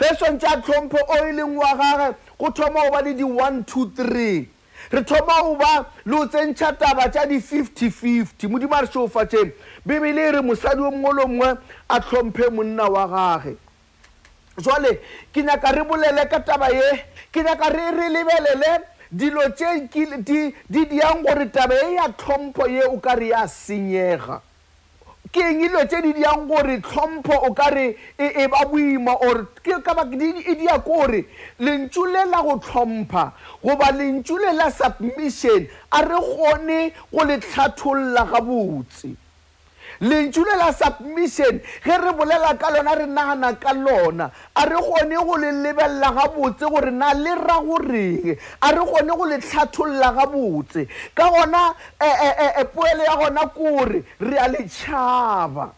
ge 0.00 0.14
swantse 0.16 0.44
a 0.44 0.60
tlhompho 0.60 0.98
o 1.08 1.16
e 1.26 1.32
leng 1.32 1.54
wa 1.54 1.74
gage 1.76 2.16
go 2.38 2.50
thoma 2.50 2.82
go 2.82 2.90
ba 2.90 3.02
le 3.08 3.14
di-one 3.14 3.64
two 3.64 3.90
three 3.90 4.48
re 4.92 5.02
thoma 5.02 5.40
go 5.42 5.56
ba 5.56 5.86
le 6.04 6.16
o 6.18 6.26
tsentšha 6.26 6.78
taba 6.78 7.08
tša 7.10 7.26
di-fifty 7.26 7.90
fifty 7.90 8.46
modimo 8.46 8.74
a 8.78 8.82
re 8.82 8.86
seofatše 8.86 9.54
bebele 9.84 10.28
e 10.28 10.32
re 10.38 10.42
mosadi 10.42 10.80
o 10.82 10.90
mongwe 10.90 11.12
lo 11.14 11.26
mongwe 11.26 11.58
a 11.88 12.00
tlhomphe 12.00 12.50
monna 12.50 12.86
wa 12.88 13.06
gage 13.08 13.56
jale 14.62 14.94
ke 15.34 15.42
nyaka 15.42 15.72
re 15.72 15.82
bolele 15.82 16.28
ka 16.30 16.38
taba 16.40 16.70
ye 16.70 17.04
ke 17.32 17.42
nyaka 17.42 17.72
re 17.74 17.90
re 17.90 18.08
lebelele 18.08 18.78
dilo 19.10 19.48
tse 19.52 19.88
di 20.22 20.86
diang 20.86 21.24
gore 21.26 21.50
taba 21.50 21.74
ye 21.74 21.94
ya 21.94 22.06
tlhompho 22.08 22.70
ye 22.70 22.82
o 22.84 22.98
ka 23.00 23.14
re 23.16 23.28
ya 23.28 23.46
senyega 23.48 24.40
ke 25.32 25.40
eng 25.40 25.60
ilo 25.64 25.80
tse 25.88 26.00
di 26.04 26.10
diang 26.12 26.44
gore 26.46 26.74
tlhompho 26.84 27.32
o 27.48 27.48
kare 27.56 27.86
e, 28.20 28.26
e 28.44 28.44
ba 28.52 28.66
boima 28.68 29.14
or 29.28 29.46
ke 29.64 29.78
ka 29.82 29.94
ba 29.96 30.04
e 30.12 30.54
dia 30.60 30.76
kore 30.84 31.24
lentsule 31.58 32.24
la 32.28 32.42
go 32.42 32.58
tlhompha 32.60 33.32
go 33.62 33.76
ba 33.80 33.88
lentsule 33.96 34.52
la 34.52 34.68
submission 34.70 35.66
a 35.88 36.04
re 36.04 36.20
gone 36.36 36.92
go 37.10 37.24
le 37.24 37.38
tlhatholla 37.40 38.28
ga 38.30 38.40
botse 38.44 39.16
lentsule 40.02 40.56
la 40.56 40.72
submission 40.72 41.60
ge 41.84 41.96
re 41.98 42.12
bolela 42.12 42.56
ka 42.58 42.68
lona 42.74 42.94
re 42.98 43.06
nagana 43.06 43.54
ka 43.60 43.72
lona 43.72 44.30
a 44.54 44.64
re 44.68 44.76
kgone 44.76 45.16
go 45.24 45.34
le 45.40 45.50
lebelela 45.62 46.12
ga 46.14 46.28
botse 46.28 46.66
gore 46.68 46.90
na 46.90 47.12
le 47.14 47.34
ra 47.34 47.60
goreng 47.62 48.36
a 48.62 48.72
re 48.72 48.82
kgone 48.84 49.16
go 49.16 49.24
le 49.24 49.38
tlhatholola 49.38 50.12
ga 50.16 50.26
botse 50.26 50.88
ka 51.14 51.28
gona 51.30 51.74
e, 52.00 52.06
e, 52.06 52.48
e, 52.60 52.64
poelo 52.64 53.04
ya 53.04 53.16
gona 53.16 53.48
kore 53.48 54.02
re 54.20 54.36
a 54.38 54.48
letšhaba 54.48 55.70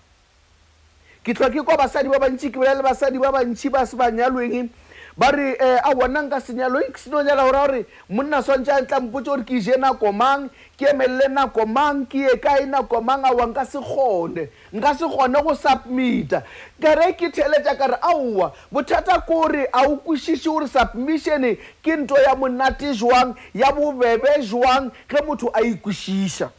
ke 1.23 1.35
tlhoke 1.35 1.63
kwa 1.63 1.77
basadi 1.77 2.09
ba 2.09 2.19
bantši 2.19 2.49
ke 2.51 2.57
bolela 2.59 2.81
le 2.81 2.83
basadi 2.83 3.19
ba 3.19 3.33
bantši 3.33 3.69
ba 3.69 3.87
se 3.87 3.97
banyalweng 3.97 4.71
ba 5.17 5.31
re 5.31 5.55
um 5.59 5.79
a 5.79 5.95
bonanka 5.95 6.41
senyalo 6.43 6.81
ke 6.91 6.99
seno 6.99 7.23
nyala 7.23 7.45
gore 7.47 7.55
a 7.63 7.67
gore 7.71 7.87
monna 8.11 8.43
swantse 8.43 8.69
a 8.75 8.81
ntlampotse 8.83 9.31
gore 9.31 9.45
ke 9.47 9.55
ije 9.61 9.77
nako 9.79 10.11
mang 10.13 10.51
ke 10.77 10.91
emelele 10.91 11.29
nako 11.31 11.67
mang 11.67 12.03
ke 12.07 12.19
ye 12.19 12.37
kae 12.43 12.67
nako 12.67 13.01
mang 13.01 13.23
aoa 13.23 13.47
nka 13.47 13.63
se 13.65 13.79
kgone 13.79 14.49
nka 14.73 14.95
se 14.95 15.07
kgone 15.07 15.43
go 15.43 15.55
submita 15.55 16.43
kare 16.83 17.13
ke 17.15 17.31
theletsa 17.31 17.77
kare 17.79 17.95
aowa 18.03 18.51
bothata 18.73 19.21
ko 19.23 19.35
gore 19.43 19.69
a 19.73 19.87
o 19.87 19.97
kwešiše 20.03 20.49
gore 20.51 20.67
submission 20.67 21.47
ke 21.83 21.97
nto 21.97 22.19
ya 22.19 22.35
monate 22.35 22.91
jwang 22.95 23.35
ya 23.55 23.71
bobebe 23.73 24.43
jwang 24.43 24.91
ge 25.09 25.23
motho 25.23 25.47
a 25.55 25.63
ikwešiša 25.63 26.51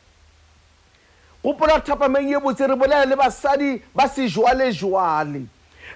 gopola 1.44 1.82
thapameng 1.84 2.30
ye 2.32 2.40
botse 2.40 2.64
re 2.68 2.76
bolela 2.76 3.04
le 3.06 3.16
basadi 3.16 3.82
ba 3.94 4.08
sejwalejwale 4.08 5.44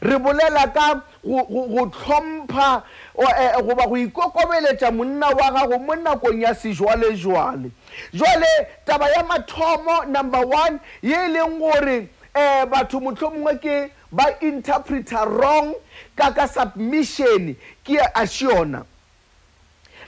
re 0.01 0.17
bolela 0.19 0.67
ka 0.73 0.99
go 1.23 1.85
tlhompha 1.91 2.83
e, 3.15 3.25
e, 3.25 3.61
goba 3.63 3.87
go 3.87 3.97
ikokobeletša 3.97 4.91
monna 4.91 5.27
wa 5.27 5.51
gago 5.51 5.79
mo 5.79 5.95
nakong 5.95 6.41
ya 6.41 6.53
sejwalejwale 6.55 7.71
jwale 8.13 8.67
taba 8.85 9.09
ya 9.09 9.23
mathomo 9.23 10.03
number 10.05 10.45
one 10.45 10.79
ye 11.01 11.15
e 11.15 11.27
leng 11.27 11.59
gore 11.59 12.09
um 12.35 12.69
batho 12.69 12.99
mohlomongwe 12.99 13.57
ke 13.59 13.91
ba 14.11 14.25
interpreter 14.41 15.25
wrong 15.27 15.73
ka 16.15 16.31
ka 16.31 16.47
submission 16.47 17.55
ke 17.83 17.97
a 18.15 18.27
siona 18.27 18.85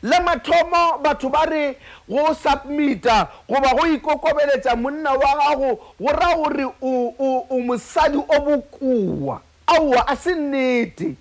le 0.02 0.20
mathomo 0.20 0.98
batho 1.04 1.30
ba 1.30 1.46
re 1.46 1.78
go 2.08 2.34
submita 2.34 3.28
goba 3.50 3.76
go 3.76 3.86
ikokobeletša 3.88 4.76
monna 4.76 5.12
wa 5.14 5.38
gago 5.38 5.80
go 6.00 6.12
ra 6.12 6.36
gore 6.36 6.66
o 6.82 7.60
mosadi 7.60 8.18
o 8.18 8.40
bokoa 8.42 9.42
aowa 9.76 10.08
a 10.08 10.16
se 10.16 10.36
nnete 10.36 11.16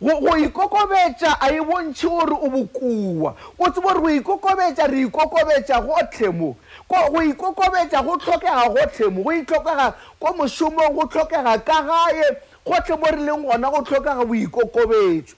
go 0.00 0.36
ikokobetša 0.36 1.36
a 1.40 1.50
e 1.52 1.60
bontšhe 1.60 2.08
gore 2.08 2.34
o 2.40 2.48
bokoa 2.48 3.34
o 3.58 3.70
tsebo 3.70 3.88
gore 3.88 4.00
go 4.00 4.08
ikokobetša 4.10 4.86
re 4.86 4.98
ikokobetša 5.02 5.80
gotlhe 5.80 6.28
mo 6.30 6.56
go 6.88 7.22
ikokobetša 7.22 8.02
go 8.06 8.16
tlhokega 8.16 8.68
gotlhe 8.74 9.08
mo 9.10 9.22
go 9.22 9.32
itlhokega 9.32 9.94
ko 10.20 10.34
mošomong 10.38 10.94
go 10.94 11.04
tlhokega 11.08 11.58
ka 11.66 11.76
gae 11.82 12.24
gotlhe 12.66 12.96
mo 13.00 13.04
re 13.10 13.16
leng 13.26 13.42
gona 13.46 13.70
go 13.70 13.82
tlhokega 13.82 14.24
boikokobetšo 14.24 15.36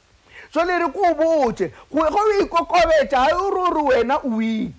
jale 0.54 0.78
re 0.78 0.88
ko 0.92 1.00
o 1.08 1.14
botse 1.14 1.72
go 1.90 2.06
ikokobetša 2.44 3.16
ga 3.16 3.26
e 3.26 3.50
rore 3.54 3.82
wena 3.88 4.16
o 4.22 4.40
iki 4.42 4.74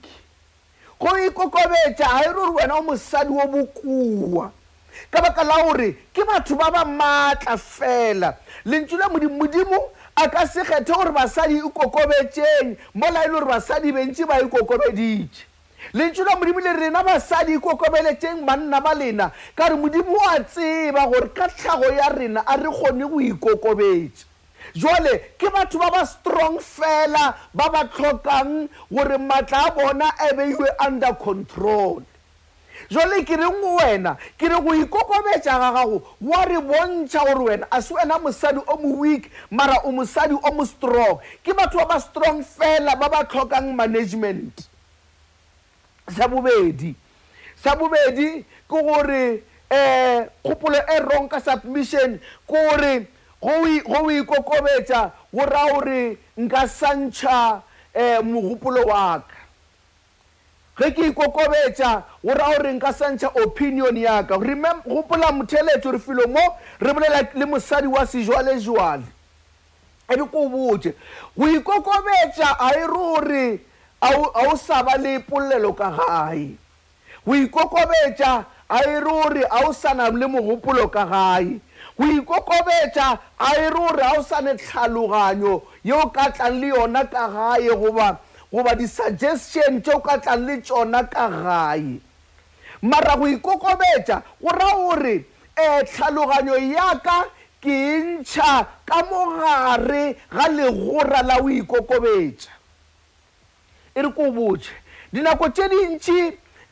go 0.99 1.17
ikokobetša 1.25 2.05
ga 2.13 2.21
e 2.29 2.33
rore 2.33 2.51
wena 2.53 2.75
o 2.77 2.81
mosadi 2.83 3.33
wo 3.33 3.47
bokoa 3.47 4.51
ka 5.11 5.21
baka 5.21 5.43
la 5.43 5.61
gore 5.63 5.93
ke 6.13 6.23
batho 6.27 6.55
ba 6.55 6.71
ba 6.71 6.83
maatla 6.85 7.57
fela 7.57 8.35
lentswe 8.65 8.97
la 8.99 9.09
modimodimo 9.09 9.89
a 10.15 10.27
ka 10.29 10.45
se 10.47 10.63
kgethe 10.65 10.93
gore 10.93 11.11
basadi 11.11 11.57
ikokobetseng 11.59 12.71
e 12.75 12.77
mo 12.93 13.07
lae 13.11 13.27
le 13.27 13.31
gore 13.33 13.45
basadi 13.45 13.91
bentsi 13.91 14.23
ba 14.27 14.41
ikokobeditse 14.41 15.43
e 15.45 15.97
lentswe 15.97 16.23
la 16.25 16.35
modimo 16.35 16.59
le 16.59 16.73
rena 16.73 17.03
basadi 17.03 17.55
ikokobeletseng 17.59 18.41
e 18.43 18.45
banna 18.45 18.81
ba 18.81 18.93
lena 18.93 19.31
ka 19.55 19.67
re 19.71 19.75
modimo 19.77 20.17
a 20.31 20.41
tseba 20.43 21.07
gore 21.07 21.29
ka 21.35 21.47
tlhago 21.47 21.87
ya 21.91 22.09
rena 22.11 22.43
a 22.45 22.55
re 22.57 22.69
kgone 22.69 23.05
go 23.09 23.19
ikokobetse 23.21 24.25
jale 24.75 25.17
ke 25.39 25.49
batho 25.51 25.79
ba 25.79 25.89
ba 25.91 26.03
strong 26.05 26.59
fela 26.59 27.35
ba 27.53 27.69
ba 27.71 27.87
tlhokang 27.89 28.67
gore 28.91 29.17
maatla 29.17 29.65
a 29.67 29.71
bona 29.71 30.13
e 30.29 30.35
beiwe 30.35 30.67
under 30.85 31.15
control 31.15 32.03
jole 32.89 33.21
ke 33.27 33.35
reng 33.37 33.59
go 33.61 33.75
wena 33.77 34.15
ke 34.39 34.47
re 34.49 34.57
go 34.59 34.73
ikokobetsa 34.77 35.59
ga 35.59 35.69
gago 35.75 36.01
wa 36.21 36.45
re 36.47 36.61
bontšha 36.61 37.19
gore 37.27 37.43
wena 37.51 37.67
a 37.71 37.81
se 37.81 37.93
wena 37.93 38.17
mosadi 38.19 38.59
o 38.67 38.75
mo 38.79 38.97
week 39.03 39.29
mara 39.51 39.75
o 39.85 39.91
mosadi 39.91 40.33
o 40.35 40.51
mo 40.53 40.65
strong 40.65 41.19
ke 41.43 41.53
batho 41.57 41.77
ba 41.83 41.97
ba 41.97 41.97
strong 42.01 42.41
fela 42.43 42.95
ba 42.97 43.09
ba 43.11 43.21
tlhokang 43.27 43.75
management 43.75 44.65
sa 46.09 46.25
bobedi 46.31 46.95
sa 47.59 47.75
bobedi 47.75 48.41
ke 48.67 48.77
gore 48.83 49.43
um 49.71 50.19
kgopolo 50.41 50.79
e 50.79 50.97
rong 51.03 51.27
ka 51.29 51.39
submission 51.39 52.17
ke 52.19 52.57
gore 52.57 52.93
go 53.41 53.97
o 54.05 54.09
ikokobetsa 54.13 55.11
go 55.33 55.43
raya 55.47 55.69
gore 55.73 56.01
nka 56.37 56.61
santšha 56.69 57.61
um 57.93 58.31
mogopolo 58.35 58.85
wa 58.87 59.19
ka 59.23 59.40
ge 60.81 60.91
ke 60.91 61.05
ikokobetša 61.13 62.03
go 62.23 62.33
raya 62.33 62.57
gore 62.57 62.73
nka 62.73 62.93
santšha 62.93 63.29
opinion 63.45 63.97
yaka 63.97 64.37
gopola 64.87 65.31
motheletso 65.31 65.83
gore 65.91 65.99
felo 65.99 66.25
mo 66.27 66.41
re 66.79 66.93
bolela 66.93 67.21
le 67.35 67.45
mosadi 67.45 67.87
wa 67.87 68.01
sejwalejwale 68.05 69.05
e 70.09 70.15
be 70.17 70.25
ko 70.25 70.49
botse 70.49 70.95
go 71.37 71.45
ikokobetša 71.47 72.49
a 72.57 72.69
e 72.73 72.81
re 72.81 72.87
gore 72.97 73.59
a 74.01 74.09
o 74.49 74.55
sa 74.57 74.81
ba 74.83 74.97
le 74.97 75.19
polelo 75.19 75.73
ka 75.73 75.91
gae 75.91 76.57
go 77.25 77.33
ikokobetša 77.35 78.45
a 78.69 78.79
e 78.89 78.95
re 78.97 79.01
gore 79.03 79.43
a 79.51 79.67
o 79.69 79.73
sa 79.73 79.93
na 79.93 80.09
le 80.09 80.27
mogopolo 80.27 80.87
ka 80.89 81.05
gae 81.05 81.59
go 81.99 82.05
ikokobetša 82.05 83.19
a 83.37 83.53
e 83.55 83.69
re 83.69 83.69
gore 83.77 84.01
a 84.03 84.17
o 84.19 84.23
sa 84.23 84.41
ne 84.41 84.55
tlhaloganyo 84.57 85.61
yeo 85.83 86.09
ka 86.09 86.31
tlang 86.31 86.57
le 86.59 86.67
yona 86.73 87.05
ka 87.05 87.27
gae 87.29 87.69
goba 87.75 88.17
goba 88.51 88.75
di-suggestion 88.75 89.79
tse 89.81 89.91
o 89.95 90.01
ka 90.03 90.17
tlang 90.19 90.43
le 90.45 90.59
tsona 90.61 91.07
ka 91.07 91.27
gae 91.31 91.99
mara 92.83 93.15
go 93.17 93.23
ikokobetsa 93.25 94.19
go 94.43 94.49
raya 94.51 94.75
gore 94.75 95.15
um 95.55 95.85
tlhaloganyo 95.87 96.55
yaka 96.75 97.17
ke 97.63 97.71
e 97.71 97.97
ntšha 98.19 98.67
ka 98.85 98.97
mogare 99.09 100.17
ga 100.31 100.47
legora 100.51 101.21
la 101.23 101.37
o 101.39 101.47
ikokobetsa 101.47 102.49
e 103.95 104.01
re 104.03 104.09
ko 104.11 104.31
botse 104.35 104.73
dinako 105.13 105.47
tse 105.49 105.69
dintšhi 105.71 106.19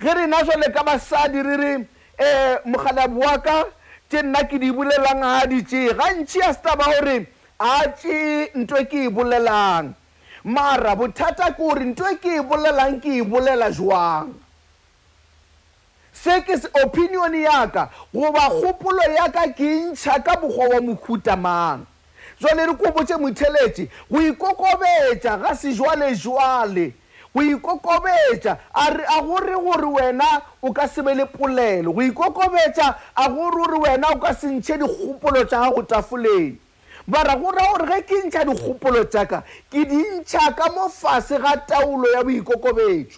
ge 0.04 0.12
re 0.20 0.28
na 0.28 0.44
sale 0.44 0.68
ka 0.76 0.84
basadi 0.84 1.40
re 1.42 1.56
re 1.58 1.72
um 1.80 1.86
eh, 2.20 2.58
mogalabowaka 2.68 3.64
tse 4.12 4.22
nna 4.28 4.44
ke 4.52 4.60
di 4.60 4.72
bolelang 4.76 5.24
a 5.24 5.48
ditsee 5.48 5.96
gantšhi 5.96 6.42
a 6.44 6.52
se 6.54 6.60
taba 6.64 6.92
gore 6.92 7.24
a 7.60 7.88
tse 7.96 8.52
nto 8.60 8.76
ke 8.84 9.08
e 9.08 9.08
bolelang 9.10 9.96
mara 10.44 10.96
bothata 10.96 11.54
ke 11.54 11.58
gore 11.58 11.86
nto 11.86 12.08
e 12.12 12.16
ke 12.16 12.38
e 12.40 12.42
bolelang 12.42 13.00
ke 13.02 13.10
e 13.20 13.22
bolela 13.22 13.72
jwang 13.72 14.34
se 16.14 16.42
ke 16.42 16.54
opinion 16.84 17.34
yaka 17.34 17.90
goba 18.14 18.50
kgopolo 18.50 19.04
yaka 19.16 19.52
ke 19.54 19.66
e 19.66 19.84
ntšha 19.92 20.20
ka 20.24 20.36
bogwa 20.40 20.68
wa 20.70 20.82
mokhuta 20.82 21.36
mang 21.36 21.86
jwale 22.42 22.66
re 22.66 22.74
kobotse 22.74 23.14
motheletse 23.18 23.90
go 24.12 24.20
ikokobetsa 24.22 25.38
ga 25.38 25.54
sejwalejwale 25.56 26.94
go 27.36 27.42
ikokobetsa 27.42 28.58
a 28.74 29.22
gore 29.22 29.54
gore 29.56 29.88
wena 30.00 30.42
o 30.62 30.72
ka 30.72 30.88
sebe 30.88 31.14
le 31.16 31.26
polelo 31.26 31.92
go 31.92 32.02
ikokobetsa 32.02 32.96
a 33.16 33.30
gore 33.30 33.56
gore 33.68 33.78
wena 33.80 34.08
o 34.16 34.18
ka 34.20 34.32
sentšhe 34.34 34.78
dikgopolo 34.78 35.44
tsa 35.46 35.60
gago 35.68 35.84
tafoleng 35.84 36.58
ba 37.10 37.22
ra 37.24 37.36
gora 37.36 37.64
gore 37.74 37.88
ge 37.88 38.02
ke 38.08 38.16
ntšha 38.28 38.44
dikgopolo 38.46 39.02
tsaka 39.10 39.44
ke 39.72 39.82
dintšha 39.82 40.54
ka 40.54 40.66
mo 40.72 40.90
fase 40.90 41.40
ga 41.42 41.58
taolo 41.68 42.06
ya 42.14 42.22
boikokobetso 42.22 43.18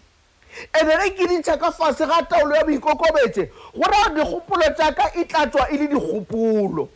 and-e 0.80 0.96
ge 1.04 1.10
ke 1.20 1.26
dintšha 1.28 1.58
ka 1.60 1.72
fase 1.72 2.06
ga 2.08 2.24
taolo 2.24 2.56
ya 2.56 2.64
boikokobetse 2.64 3.52
gora 3.76 4.02
dikgopolo 4.16 4.68
tsaka 4.80 5.12
e 5.20 5.28
tla 5.28 5.44
tswa 5.48 5.68
e 5.68 5.76
le 5.78 5.88
dikgopolo 5.92 6.88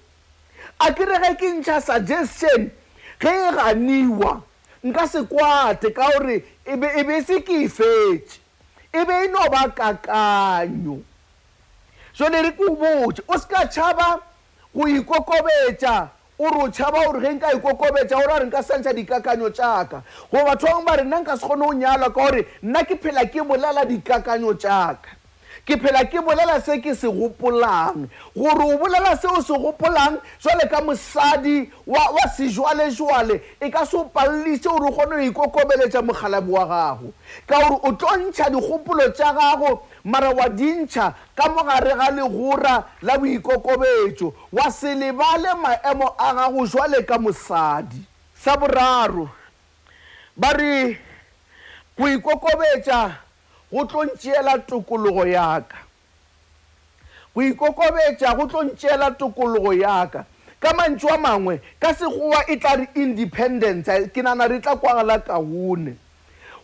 a 0.80 0.94
ke 0.96 1.04
re 1.06 1.20
ge 1.20 1.36
ke 1.36 1.48
ntšha 1.60 1.82
suggestion 1.82 2.72
ge 3.20 3.28
e 3.28 3.52
ganiwa 3.52 4.40
nka 4.88 5.08
se 5.12 5.24
kwate 5.28 5.92
ka 5.92 6.08
gore 6.16 6.44
e, 6.64 6.74
e 6.74 7.04
be 7.04 7.22
se 7.28 7.44
ke 7.44 7.66
e 7.68 7.68
fetse 7.68 8.40
e 8.96 9.04
be 9.04 9.24
e 9.28 9.28
no 9.28 9.44
ba 9.52 9.68
kakanyo 9.68 11.02
jone 12.16 12.40
re 12.42 12.52
ke 12.56 12.64
o 12.64 12.76
botse 12.80 13.20
o 13.28 13.36
se 13.38 13.48
ka 13.52 13.68
tšhaba 13.68 14.20
go 14.74 14.88
ikokobetsa 14.88 16.15
o 16.38 16.46
re 16.50 16.58
o 16.66 16.70
tšhaba 16.70 17.06
gore 17.06 17.22
ge 17.22 17.30
nka 17.34 17.52
ikokobetsa 17.54 18.16
gore 18.16 18.34
a 18.34 18.40
re 18.40 18.46
nka 18.48 18.62
santšha 18.64 18.94
dikakanyo 18.94 19.48
tšaka 19.56 20.04
go 20.32 20.40
batho 20.46 20.68
bangwe 20.68 20.86
ba 20.86 20.96
re 20.96 21.04
nna 21.04 21.18
nka 21.22 21.34
se 21.38 21.46
kgone 21.46 21.66
go 21.66 21.74
nyalwa 21.74 22.08
ka 22.14 22.20
gore 22.20 22.42
nna 22.64 22.84
ke 22.84 22.96
phela 22.98 23.26
ke 23.26 23.42
bolela 23.48 23.86
dikakanyo 23.88 24.52
tšaka 24.60 25.10
ke 25.66 25.78
phela 25.82 26.06
ke 26.06 26.22
bolela 26.22 26.62
se 26.62 26.78
ke 26.80 26.94
se 26.94 27.08
gopolang 27.10 28.06
gore 28.38 28.66
o 28.74 28.78
bolela 28.78 29.18
seo 29.18 29.42
se 29.42 29.54
gopolang 29.58 30.20
jwale 30.40 30.70
ka 30.70 30.82
mosadi 30.82 31.70
wa 31.88 32.02
sejwalejwale 32.38 33.42
e 33.60 33.70
ka 33.74 33.86
se 33.86 33.98
opalelise 33.98 34.70
gore 34.70 34.86
o 34.90 34.92
kgone 34.94 35.16
o 35.18 35.26
ikokobeletsa 35.26 36.02
mogalabi 36.06 36.52
wa 36.52 36.66
gago 36.70 37.00
ka 37.50 37.58
gore 37.66 37.80
o 37.84 37.92
tlo 37.98 38.12
ntšha 38.18 38.46
dikgopolo 38.54 39.10
tsa 39.16 39.34
gago 39.38 39.72
mara 40.06 40.30
wa 40.38 40.46
dintšha 40.50 41.06
ka 41.36 41.46
mogare 41.50 41.98
ga 41.98 42.10
legora 42.14 42.76
la 43.02 43.18
boikokobetso 43.18 44.34
wa 44.54 44.70
se 44.70 44.94
lebale 44.94 45.50
maemo 45.62 46.08
a 46.18 46.34
gago 46.34 46.66
jwale 46.66 47.02
ka 47.10 47.18
mosadi 47.18 48.06
sa 48.38 48.54
boraro 48.56 49.30
ba 50.38 50.54
re 50.54 51.00
go 51.98 52.06
ikokobetsa 52.06 53.25
go 53.72 53.86
tlontseela 53.86 54.58
tokologo 54.60 55.26
yaka 55.26 55.78
go 57.34 57.42
ikokobetsa 57.42 58.36
go 58.38 58.46
tlontseela 58.48 59.12
tokologo 59.12 59.74
yaka 59.74 60.26
ka 60.60 60.74
mantswe 60.74 61.12
a 61.12 61.18
mangwe 61.18 61.62
ka 61.80 61.94
segowa 61.94 62.46
e 62.48 62.56
tla 62.58 62.76
re 62.78 62.88
independence 62.96 63.90
ke 64.14 64.22
nana 64.24 64.48
re 64.48 64.60
tla 64.60 64.76
kwala 64.76 65.20
kaone 65.20 65.96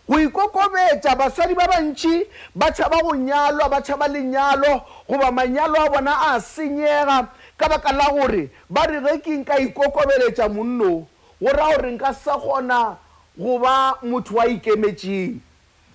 go 0.08 0.18
ikokobetsa 0.20 1.14
basadi 1.16 1.54
ba 1.54 1.66
bantšhi 1.66 2.26
ba 2.54 2.70
tšhaba 2.70 3.02
go 3.02 3.14
nyalwa 3.16 3.68
ba 3.68 3.80
tšhaba 3.82 4.08
lenyalo 4.08 4.82
goba 5.08 5.32
manyalo 5.32 5.82
a 5.86 5.90
bona 5.90 6.12
a 6.32 6.40
senyega 6.40 7.28
ka 7.58 7.68
baka 7.68 7.92
la 7.92 8.10
gore 8.10 8.50
ba 8.70 8.86
re 8.86 8.98
re 9.00 9.18
ke 9.18 9.36
nka 9.42 9.58
ikokobeletsa 9.58 10.48
monno 10.48 11.06
go 11.40 11.50
raya 11.50 11.76
gore 11.76 11.90
nka 11.92 12.14
sa 12.14 12.38
kgona 12.38 12.96
go 13.36 13.58
ba 13.58 13.98
motho 14.02 14.34
wa 14.36 14.46
ikemetseng 14.46 15.40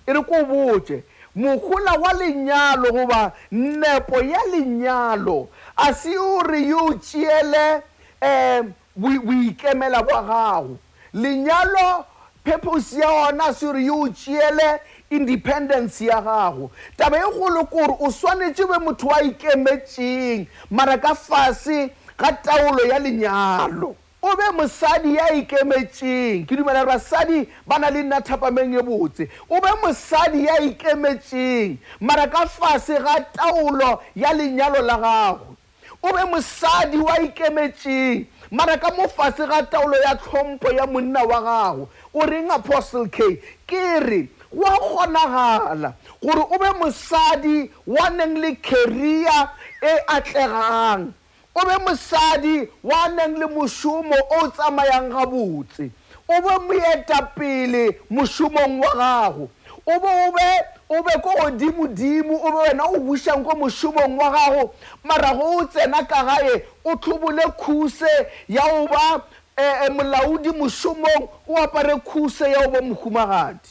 e 0.08 0.12
re 0.12 0.22
ko 0.24 0.44
botse 0.46 1.02
mogola 1.36 1.92
wa 2.02 2.12
lenyalo 2.12 2.90
goba 2.92 3.32
nepo 3.50 4.16
ya 4.24 4.40
lenyalo 4.52 5.48
a 5.76 5.92
se 5.92 6.16
o 6.18 6.40
re 6.42 6.62
yo 6.68 6.78
o 6.88 6.92
tseele 6.94 7.76
um 7.76 7.82
eh, 8.22 8.62
boikemela 8.96 10.02
bwa 10.02 10.22
gago 10.22 10.78
lenyalo 11.12 12.06
peposi 12.42 13.00
ya 13.00 13.10
ona 13.28 13.52
a 13.52 13.54
se 13.54 13.66
o 13.66 13.72
re 13.72 13.84
yo 13.84 14.00
o 14.00 14.08
tseele 14.08 14.80
independence 15.10 16.00
ya 16.04 16.20
gago 16.22 16.70
taba 16.96 17.18
e 17.18 17.30
golo 17.38 17.64
kore 17.66 17.96
o 18.00 18.10
swanetse 18.10 18.64
be 18.64 18.78
motho 18.80 19.06
wa 19.08 19.22
ikemetseng 19.22 20.46
mara 20.70 20.96
ka 20.98 21.14
fase 21.14 21.92
ga 22.16 22.32
taolo 22.32 22.80
ya 22.86 22.98
lenyalo 22.98 23.94
o 24.22 24.34
be 24.36 24.42
mosadi 24.52 25.14
ya 25.14 25.32
ikemetseng 25.34 26.44
ke 26.46 26.56
dumela 26.56 26.82
gore 26.84 26.94
basadi 26.98 27.48
ba 27.66 27.78
na 27.78 27.88
le 27.88 28.02
nna 28.02 28.18
thapameng 28.20 28.74
e 28.78 28.82
botse 28.82 29.28
o 29.48 29.60
be 29.62 29.68
mosadi 29.82 30.44
ya 30.46 30.58
ikemetseng 30.60 31.78
mara 32.00 32.26
ka 32.26 32.46
fase 32.46 32.98
ga 32.98 33.22
taolo 33.32 34.02
ya 34.16 34.32
lenyalo 34.34 34.82
la 34.82 34.96
gagwe 34.98 35.54
o 36.02 36.08
be 36.12 36.24
mosadi 36.34 36.98
wa 36.98 37.14
ikemetseng 37.20 38.26
mara 38.50 38.76
ka 38.76 38.90
mo 38.96 39.06
fase 39.08 39.46
ga 39.46 39.62
taolo 39.70 39.94
ya 40.02 40.16
tlhompho 40.18 40.72
ya 40.74 40.86
monna 40.86 41.22
wa 41.22 41.38
gagwe 41.40 41.86
o 42.12 42.26
reng 42.26 42.50
apostle 42.50 43.06
k 43.06 43.38
ke 43.68 44.00
re 44.02 44.28
go 44.50 44.64
a 44.66 44.78
kgonagala 44.82 45.94
gore 46.22 46.42
o 46.50 46.58
be 46.58 46.70
mosadi 46.78 47.70
wa 47.86 48.10
neng 48.10 48.34
le 48.34 48.56
carea 48.56 49.52
e 49.80 49.94
atlegang 50.10 51.14
o 51.60 51.66
be 51.66 51.76
mosadi 51.84 52.68
wa 52.82 53.08
nang 53.08 53.36
le 53.36 53.46
mošomo 53.46 54.14
o 54.40 54.48
tsamayang 54.50 55.10
gabotse 55.10 55.90
o 56.28 56.40
be 56.40 56.54
moetapele 56.66 57.98
mošomong 58.10 58.80
wa 58.82 58.92
gago 58.94 59.48
o 59.86 59.94
be 59.98 60.08
o 60.08 60.32
be 60.32 60.44
o 60.90 61.02
be 61.02 61.12
ko 61.22 61.30
godimodimo 61.40 62.34
o 62.46 62.50
be 62.52 62.58
wena 62.68 62.84
o 62.86 63.00
bušang 63.00 63.42
ko 63.44 63.56
mošomong 63.58 64.16
wa 64.18 64.30
gago 64.30 64.74
marago 65.04 65.50
o 65.62 65.64
tsena 65.66 66.02
ka 66.06 66.22
gae 66.24 66.62
o 66.84 66.96
tlhobole 66.96 67.42
khuse 67.58 68.12
ya 68.48 68.62
o 68.66 68.86
ba 68.86 69.22
um 69.58 69.94
molaodi 69.96 70.50
mošomong 70.54 71.28
o 71.48 71.56
apare 71.58 71.96
khuse 72.04 72.50
ya 72.50 72.60
o 72.68 72.70
ba 72.70 72.80
mohumagadi 72.82 73.68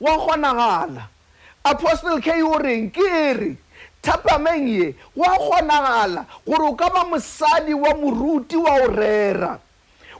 wa 0.00 0.18
kgonagala 0.18 1.08
apostle 1.64 2.20
k 2.20 2.42
o 2.42 2.58
reng 2.58 2.90
ke 2.94 3.02
e 3.02 3.32
re 3.34 3.56
thapameng 4.06 4.68
ye 4.68 4.94
wa 5.16 5.28
kgonagala 5.38 6.24
gore 6.46 6.66
o 6.68 6.74
ka 6.74 6.88
ba 6.94 7.04
mosadi 7.04 7.74
wa 7.74 7.90
moruti 7.94 8.56
wa 8.56 8.72
o 8.82 8.86
rera 8.88 9.58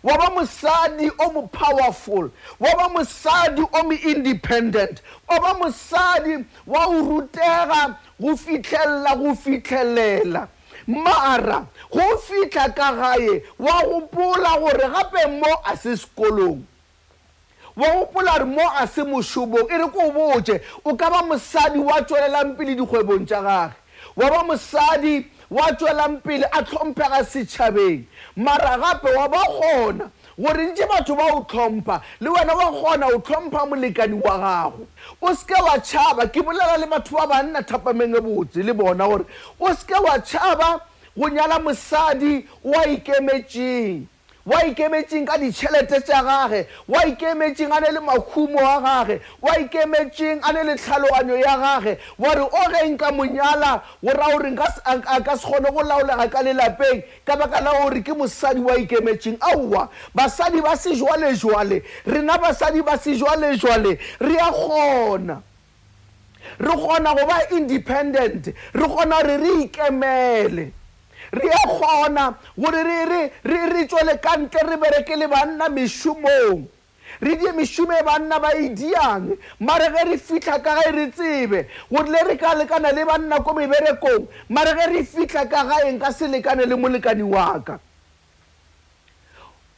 wa 0.02 0.16
ba 0.18 0.26
mosadi 0.36 1.10
o 1.26 1.30
mo 1.32 1.42
powerful 1.46 2.30
wa 2.58 2.72
ba 2.80 2.88
mosadi 2.96 3.62
o 3.62 3.82
mo 3.86 3.92
independent 4.12 5.02
wa 5.28 5.38
ba 5.40 5.54
mosadi 5.62 6.42
wa 6.66 6.86
o 6.90 6.98
rutega 7.10 7.94
go 8.18 8.34
fitlhelela 8.34 9.16
go 9.22 9.34
fitlhelela 9.44 10.48
maara 10.86 11.66
go 11.92 12.02
fitlha 12.26 12.66
ka 12.78 12.90
gae 13.00 13.42
wa 13.58 13.80
gopola 13.90 14.58
gore 14.64 14.86
gape 14.96 15.24
mo 15.40 15.50
a 15.64 15.76
se 15.78 15.94
sekolong 15.96 16.58
wa 17.76 17.86
gopola 17.88 18.38
re 18.38 18.44
mo 18.46 18.62
a 18.80 18.86
se 18.88 19.02
mošobong 19.02 19.68
e 19.70 19.76
re 19.76 19.86
ko 19.92 20.10
botse 20.10 20.60
o 20.84 20.96
ka 20.96 21.10
ba 21.10 21.20
mosadi 21.28 21.76
wa 21.78 22.00
tswelelang 22.00 22.56
pele 22.56 22.72
dikgwebong 22.74 23.28
tša 23.28 23.40
gage 23.44 23.76
wa 24.16 24.30
ba 24.32 24.42
mosadi 24.48 25.26
wa 25.50 25.66
tswelang 25.76 26.16
pele 26.24 26.48
a 26.48 26.62
tlhomphega 26.64 27.20
setšhabeng 27.20 28.04
mara 28.36 28.80
gape 28.80 29.12
wa 29.12 29.28
ba 29.28 29.44
gona 29.52 30.08
gore 30.40 30.66
ntse 30.72 30.88
batho 30.88 31.14
ba 31.20 31.24
o 31.36 31.44
tlhompha 31.44 32.00
le 32.20 32.28
wena 32.32 32.52
wa 32.56 32.72
kgona 32.72 33.06
o 33.12 33.18
tlhompha 33.20 33.68
molekani 33.68 34.16
wa 34.24 34.36
gago 34.40 34.88
o 35.20 35.34
seke 35.34 35.60
wa 35.60 35.76
tšhaba 35.76 36.28
ke 36.32 36.40
bolela 36.40 36.80
le 36.80 36.86
batho 36.88 37.12
ba 37.20 37.26
banna 37.28 37.60
thapameng 37.60 38.16
e 38.16 38.20
botse 38.24 38.64
le 38.64 38.72
bona 38.72 39.04
gore 39.04 39.24
o 39.60 39.68
seke 39.74 40.00
wa 40.00 40.16
tšhaba 40.16 40.80
go 41.14 41.28
nyala 41.28 41.60
mosadi 41.60 42.46
wa 42.64 42.88
ikemetseng 42.88 44.08
wa 44.46 44.62
ikemetseng 44.64 45.26
ka 45.26 45.34
ditšhelete 45.42 45.98
tsa 46.06 46.22
gage 46.22 46.66
wa 46.88 47.02
ikemetseng 47.04 47.66
a 47.70 47.80
ne 47.82 47.90
le 47.98 48.00
makhumo 48.00 48.58
a 48.62 48.78
gage 48.84 49.20
wa 49.42 49.56
ikemetseng 49.58 50.38
a 50.40 50.52
ne 50.54 50.62
le 50.62 50.76
tlhaloganyo 50.78 51.36
ya 51.36 51.56
gage 51.58 51.98
wa 52.18 52.30
re 52.34 52.40
o 52.46 52.64
geng 52.70 52.96
ka 52.96 53.10
monyala 53.10 53.82
o 54.04 54.10
ra 54.14 54.26
gore 54.32 54.54
a 54.84 55.20
ka 55.20 55.36
se 55.36 55.46
kgone 55.48 55.74
go 55.74 55.82
laolega 55.82 56.28
ka 56.30 56.42
lelapeng 56.46 57.02
ka 57.26 57.34
baka 57.36 57.60
la 57.60 57.72
gore 57.82 58.00
ke 58.06 58.12
mosadi 58.14 58.60
wa 58.62 58.76
ikemetseng 58.78 59.36
aowa 59.42 59.88
basadi 60.14 60.60
ba 60.62 60.76
sejwalejwale 60.78 61.82
rena 62.06 62.38
basadi 62.38 62.82
ba 62.82 62.94
sejwalejwale 62.98 63.98
re 64.20 64.34
ya 64.34 64.46
kgona 64.54 65.42
re 66.58 66.70
kgona 66.78 67.14
go 67.18 67.26
ba 67.26 67.42
independent 67.50 68.46
re 68.72 68.84
kgona 68.86 69.22
gore 69.26 69.36
re 69.42 69.50
ikemele 69.66 70.70
re 71.36 71.50
e 71.52 71.66
kgona 71.68 72.38
gore 72.54 72.82
re 72.82 73.84
tswele 73.86 74.18
ka 74.20 74.36
ntle 74.36 74.62
re 74.64 74.76
bereke 74.76 75.16
le 75.16 75.28
banna 75.28 75.68
mešomong 75.68 76.64
re 77.20 77.36
die 77.36 77.52
mešomo 77.52 77.92
e 77.96 78.02
banna 78.02 78.40
ba 78.40 78.52
ediang 78.56 79.36
mare 79.60 79.88
ge 79.92 80.04
re 80.08 80.18
fitlha 80.18 80.58
ka 80.62 80.80
gae 80.80 80.90
re 80.90 81.06
tsebe 81.12 81.68
gore 81.90 82.10
le 82.10 82.22
re 82.24 82.36
ka 82.36 82.54
lekana 82.54 82.92
le 82.92 83.04
banna 83.04 83.40
ko 83.42 83.52
meberekong 83.54 84.26
mare 84.48 84.72
ge 84.74 84.86
re 84.96 85.04
fitlha 85.04 85.46
ka 85.48 85.64
gaeng 85.68 86.00
ka 86.00 86.12
se 86.12 86.26
lekane 86.28 86.64
le 86.64 86.74
molekani 86.76 87.22
wa 87.22 87.60
ka 87.62 87.78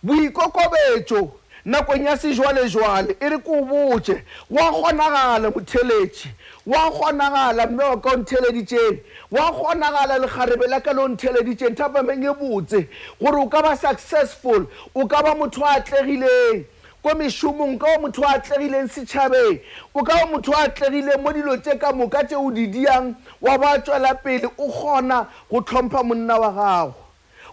boikokobetso 0.03 1.38
nakong 1.64 2.05
ya 2.05 2.16
sejwalejwale 2.16 3.16
e 3.21 3.29
re 3.29 3.38
ko 3.38 3.62
botse 3.64 4.23
wa 4.51 4.71
kgonagala 4.73 5.51
motheletše 5.51 6.29
wa 6.66 6.90
kgonagala 6.90 7.66
mme 7.66 7.85
wa 7.85 8.01
ka 8.01 8.11
o 8.11 8.16
ntheleditšeng 8.16 8.99
wa 9.31 9.53
kgonagala 9.53 10.18
lekgarebe 10.18 10.66
la 10.68 10.81
ka 10.81 10.92
le 10.92 11.03
o 11.03 11.09
ntheleditšeng 11.09 11.75
thapameng 11.77 12.23
e 12.25 12.35
botse 12.38 12.88
gore 13.21 13.40
o 13.42 13.47
ka 13.49 13.62
ba 13.62 13.77
successful 13.77 14.66
o 14.94 15.07
ka 15.07 15.23
ba 15.23 15.35
motho 15.35 15.64
a 15.64 15.77
atlegileng 15.83 16.64
ko 17.03 17.11
mešomong 17.14 17.79
ka 17.79 17.87
o 17.97 17.99
motho 18.07 18.23
a 18.23 18.35
atlegileng 18.38 18.87
setšhabeng 18.88 19.59
o 19.94 20.03
ka 20.05 20.14
ba 20.18 20.27
motho 20.31 20.53
a 20.55 20.62
atlegileng 20.68 21.18
mo 21.23 21.33
dilo 21.35 21.57
tse 21.61 21.79
ka 21.79 21.92
moka 21.92 22.23
tse 22.25 22.37
o 22.38 22.51
di 22.55 22.66
diang 22.71 23.14
wa 23.40 23.59
ba 23.59 23.79
tswela 23.83 24.14
pele 24.14 24.47
o 24.55 24.71
kgona 24.71 25.27
go 25.51 25.61
tlhompha 25.61 26.03
monna 26.07 26.38
wa 26.40 26.51
gago 26.55 26.94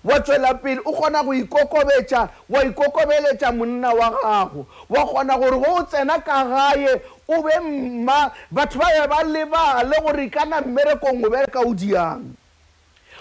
wa 0.05 0.19
tswela 0.19 0.53
pele 0.53 0.79
o 0.85 0.91
kgona 0.93 1.23
go 1.23 1.33
ikokobetsa 1.33 2.29
wa 2.49 2.63
ikokobeletsa 2.65 3.51
monna 3.51 3.89
wa 3.93 4.09
gago 4.11 4.65
wa 4.89 5.05
kgona 5.07 5.37
gore 5.37 5.57
go 5.59 5.65
o 5.79 5.83
tsena 5.83 6.19
ka 6.21 6.43
gae 6.45 7.01
o 7.27 7.41
be 7.41 7.59
mma 7.59 8.31
batho 8.51 8.79
ba 8.79 8.87
ye 8.93 9.07
ba 9.07 9.23
lebale 9.23 9.95
gore 10.03 10.29
kana 10.29 10.61
mmerekong 10.61 11.23
o 11.25 11.29
bereka 11.29 11.59
o 11.59 11.73
diang 11.73 12.21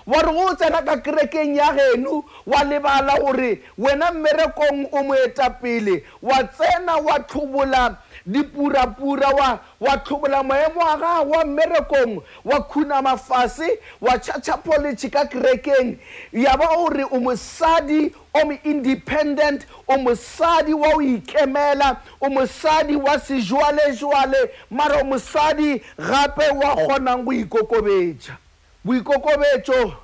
wa 0.07 0.20
re 0.23 0.33
go 0.33 0.47
o 0.51 0.55
tsena 0.55 0.83
ka 0.85 0.97
kerekeng 0.97 1.57
ya 1.57 1.73
geno 1.73 2.23
wa 2.47 2.61
lebala 2.64 3.16
gore 3.20 3.62
wena 3.79 4.11
mmerekong 4.12 4.85
o 4.92 5.03
moeta 5.05 5.51
pele 5.51 6.05
wa 6.23 6.44
tsena 6.44 7.01
wa 7.01 7.18
tlhobolan 7.20 7.97
dipurapura 8.26 9.60
wa 9.80 9.96
tlhobola 9.98 10.42
maemo 10.42 10.80
a 10.88 10.96
gagwa 10.98 11.44
mmerekong 11.44 12.22
wa 12.44 12.60
khuna 12.62 13.02
mafase 13.02 13.78
wa 14.00 14.18
chacha 14.18 14.56
polici 14.56 15.10
ka 15.10 15.24
kerekeng 15.26 15.98
ya 16.32 16.56
ba 16.56 16.68
ore 16.78 17.04
o 17.04 17.20
mosadi 17.20 18.14
o 18.34 18.44
mo-independent 18.46 19.66
o 19.88 19.98
mosadi 19.98 20.72
wa 20.74 20.88
o 20.94 21.02
ikemela 21.02 22.00
o 22.20 22.28
mosadi 22.30 22.96
wa 22.96 23.18
sejwalejwale 23.20 24.50
mare 24.70 25.00
o 25.00 25.04
mosadi 25.04 25.82
gape 25.98 26.48
wa 26.48 26.76
kgonang 26.76 27.22
go 27.24 27.32
ikokobetša 27.32 28.38
boikokobetso 28.84 29.94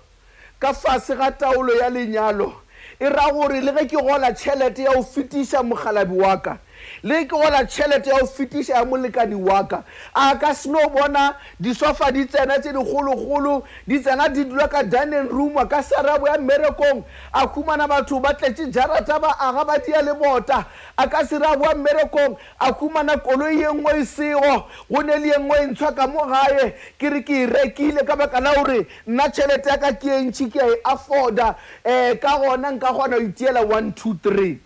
ka 0.59 0.73
fase 0.75 1.17
ga 1.17 1.31
taolo 1.33 1.73
ya 1.75 1.89
lenyalo 1.91 2.53
e 2.99 3.09
ra 3.09 3.31
gore 3.33 3.61
le 3.61 3.73
ge 3.73 3.89
ke 3.97 3.97
gola 3.97 4.33
tšhelete 4.33 4.83
ya 4.85 4.93
go 4.95 5.03
fetisa 5.03 5.63
mogalabi 5.63 6.17
wa 6.21 6.37
ka 6.37 6.59
le 7.03 7.25
ke 7.27 7.35
ola 7.37 7.65
tšhelete 7.65 8.11
ya 8.11 8.19
go 8.21 8.27
fetisa 8.27 8.73
ya 8.75 8.85
molekani 8.85 9.35
waka 9.35 9.85
a 10.15 10.37
ka 10.39 10.55
seno 10.55 10.89
bona 10.89 11.37
disofa 11.61 12.11
di 12.13 12.25
tsena 12.27 12.59
tse 12.59 12.73
digologolo 12.73 13.65
di 13.87 13.99
tsena 14.01 14.29
di 14.29 14.45
dula 14.45 14.69
ka 14.69 14.83
dining 14.83 15.29
room 15.29 15.55
ka 15.69 15.83
sarabo 15.83 16.27
ya 16.27 16.39
mmerekong 16.39 17.05
a 17.33 17.47
humana 17.47 17.89
batho 17.89 18.21
ba 18.21 18.35
tletse 18.35 18.71
jarata 18.73 19.19
ba 19.21 19.31
aga 19.41 19.65
ba 19.65 19.79
dia 19.79 20.03
le 20.03 20.15
bota 20.15 20.67
a 20.97 21.09
ka 21.09 21.25
serabo 21.25 21.65
ya 21.65 21.75
mmerekong 21.75 22.37
a 22.59 22.73
humana 22.73 23.17
koloi 23.19 23.61
ye 23.61 23.73
ngwe 23.73 23.93
e, 23.97 24.01
e 24.01 24.05
sego 24.07 24.67
go 24.91 25.03
ne 25.03 25.17
le 25.17 25.27
ye 25.29 25.39
ngwe 25.39 25.57
e 25.63 25.67
ntshwa 25.67 25.93
ka 25.95 26.07
mo 26.07 26.27
gae 26.27 26.75
ke 26.99 27.09
re 27.11 27.21
ke 27.23 27.35
e 27.43 27.47
rekile 27.47 28.05
ka 28.07 28.17
baka 28.17 28.41
la 28.41 28.55
gore 28.55 28.87
nna 29.07 29.29
tšhelete 29.29 29.69
ya 29.69 29.79
ka 29.79 29.93
ke 29.93 30.11
e 30.17 30.21
ntšhi 30.23 30.51
ke 30.53 30.61
a 30.61 30.69
e 30.69 30.81
afforda 30.85 31.57
um 31.85 32.17
ka 32.21 32.39
gona 32.41 32.71
nka 32.71 32.89
kgona 32.93 33.17
go 33.17 33.25
itiela 33.25 33.61
one 33.67 33.93
two 33.95 34.15
three 34.23 34.61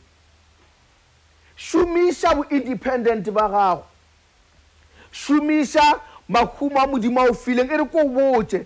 šomiša 1.68 2.31
boindependent 2.38 3.31
ba 3.37 3.46
gago 3.55 3.85
šomiša 5.12 5.87
makhumo 6.29 6.79
a 6.83 6.87
modimo 6.87 7.20
a 7.20 7.31
o 7.31 7.35
fileng 7.35 7.70
e 7.72 7.77
re 7.79 7.87
ko 7.92 8.03
botse 8.16 8.61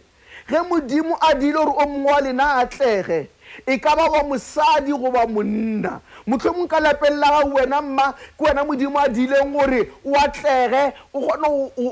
ge 0.49 0.61
modimo 0.69 1.15
a 1.29 1.35
dile 1.41 1.55
gore 1.59 1.75
o 1.79 1.85
mongwe 1.87 2.13
wa 2.13 2.21
lena 2.27 2.47
a 2.63 2.67
tlege 2.67 3.29
e 3.67 3.79
ka 3.81 3.95
ba 3.97 4.05
wa 4.13 4.23
mosadi 4.29 4.93
goba 4.93 5.27
monna 5.27 6.01
motlho 6.27 6.53
mong 6.57 6.69
ka 6.71 6.81
lapelela 6.81 7.31
ga 7.37 7.45
wena 7.55 7.81
mma 7.83 8.07
ke 8.37 8.43
wena 8.45 8.65
modimo 8.65 8.99
a 8.99 9.07
dileng 9.09 9.53
gore 9.53 9.81
o 10.05 10.19
atlege 10.25 10.83
o 11.13 11.21
kgone 11.21 11.49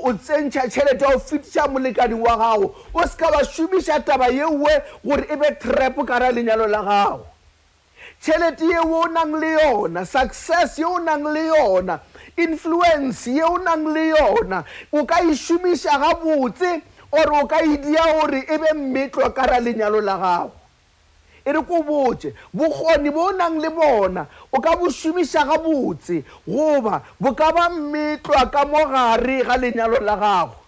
o 0.07 0.13
tsentšha 0.13 0.67
tšhelete 0.69 1.05
ya 1.05 1.13
go 1.15 1.19
fetiša 1.19 1.67
molekaning 1.67 2.21
wa 2.23 2.35
gago 2.37 2.75
o 2.93 3.07
seka 3.07 3.31
ba 3.31 3.43
šomiša 3.45 3.99
taba 4.05 4.27
yeuwe 4.27 4.81
gore 5.05 5.25
e 5.29 5.35
be 5.39 5.55
trap 5.61 6.03
kara 6.07 6.31
lenyalo 6.31 6.67
la 6.67 6.81
gago 6.83 7.25
talent 8.27 8.59
ye 8.59 8.75
o 8.77 9.03
nang 9.07 9.31
le 9.39 9.47
yona 9.55 10.01
success 10.05 10.75
ye 10.77 10.83
o 10.83 10.97
nang 10.99 11.23
le 11.31 11.43
yona 11.47 11.95
influence 12.37 13.27
ye 13.31 13.39
o 13.41 13.55
nang 13.57 13.85
le 13.87 14.03
yona 14.11 14.59
o 14.91 15.05
ka 15.07 15.19
e 15.23 15.31
šomiša 15.33 15.93
gabotse 16.01 16.73
ore 17.11 17.37
o 17.41 17.45
ka 17.47 17.59
e 17.63 17.79
dia 17.79 18.03
gore 18.17 18.41
e 18.53 18.57
be 18.59 18.69
mmetlwa 18.75 19.31
ka 19.33 19.45
ra 19.47 19.59
lenyalo 19.63 20.01
la 20.03 20.17
gago 20.19 20.51
e 21.43 21.51
re 21.55 21.61
ko 21.71 21.79
botse 21.87 22.35
bokgoni 22.51 23.09
bo 23.15 23.23
o 23.31 23.31
nang 23.31 23.59
le 23.63 23.69
bona 23.71 24.27
o 24.51 24.59
ka 24.59 24.75
bo 24.75 24.89
šomiša 24.91 25.41
gabotse 25.49 26.19
goba 26.45 27.03
bo 27.19 27.31
ka 27.33 27.51
ba 27.55 27.69
mmetlwa 27.71 28.43
ka 28.51 28.65
mo 28.67 28.83
gare 28.91 29.39
ga 29.47 29.55
lenyalo 29.57 29.99
la 30.03 30.15
gago 30.19 30.66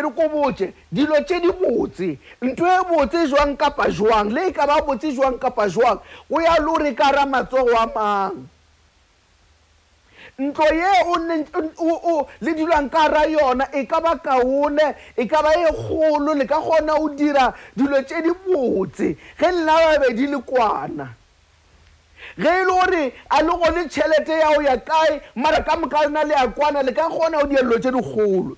ere 0.00 0.10
ko 0.16 0.28
botse 0.28 0.72
dilo 0.90 1.18
tse 1.24 1.36
di 1.44 1.50
botse 1.60 2.08
ntho 2.44 2.64
e 2.76 2.80
botse 2.90 3.26
jwang 3.30 3.56
kapa 3.56 3.86
jwang 3.96 4.32
le 4.34 4.46
e 4.48 4.52
ka 4.52 4.66
ba 4.66 4.76
botse 4.86 5.12
jwang 5.12 5.38
kapa 5.38 5.68
jwang 5.68 5.98
go 6.30 6.40
ya 6.40 6.56
le 6.58 6.70
ore 6.72 6.94
ka 6.94 7.10
ra 7.16 7.24
matsogo 7.26 7.74
a 7.76 7.86
mang 7.94 8.38
ntlo 10.40 10.66
ye 10.72 10.90
o 11.76 12.28
le 12.40 12.52
dilwang 12.54 12.88
ka 12.90 13.06
ra 13.08 13.24
yona 13.26 13.68
e 13.76 13.84
ka 13.86 14.00
ba 14.00 14.16
kaone 14.18 14.94
e 15.16 15.26
ka 15.28 15.42
ba 15.42 15.52
e 15.52 15.70
kgolo 15.76 16.32
le 16.34 16.46
ka 16.46 16.58
kgona 16.60 16.94
o 16.96 17.08
dira 17.14 17.54
dilo 17.76 18.02
tse 18.02 18.22
di 18.22 18.32
botse 18.46 19.06
ge 19.38 19.50
lela 19.52 19.76
babedi 19.76 20.26
le 20.26 20.38
kwana 20.40 21.06
ge 22.40 22.48
e 22.48 22.54
le 22.54 22.64
gore 22.64 23.12
a 23.28 23.42
le 23.42 23.52
gone 23.58 23.84
tšhelete 23.88 24.38
ya 24.40 24.48
o 24.56 24.62
ya 24.62 24.76
kae 24.80 25.20
mara 25.34 25.60
ka 25.64 25.76
mo 25.76 25.88
ka 25.88 26.00
lena 26.08 26.24
le 26.24 26.34
ya 26.34 26.48
kwana 26.48 26.82
le 26.82 26.92
ka 26.92 27.08
kgona 27.10 27.38
o 27.44 27.46
dira 27.46 27.62
dilo 27.62 27.78
tse 27.78 27.92
dikgolo 27.92 28.56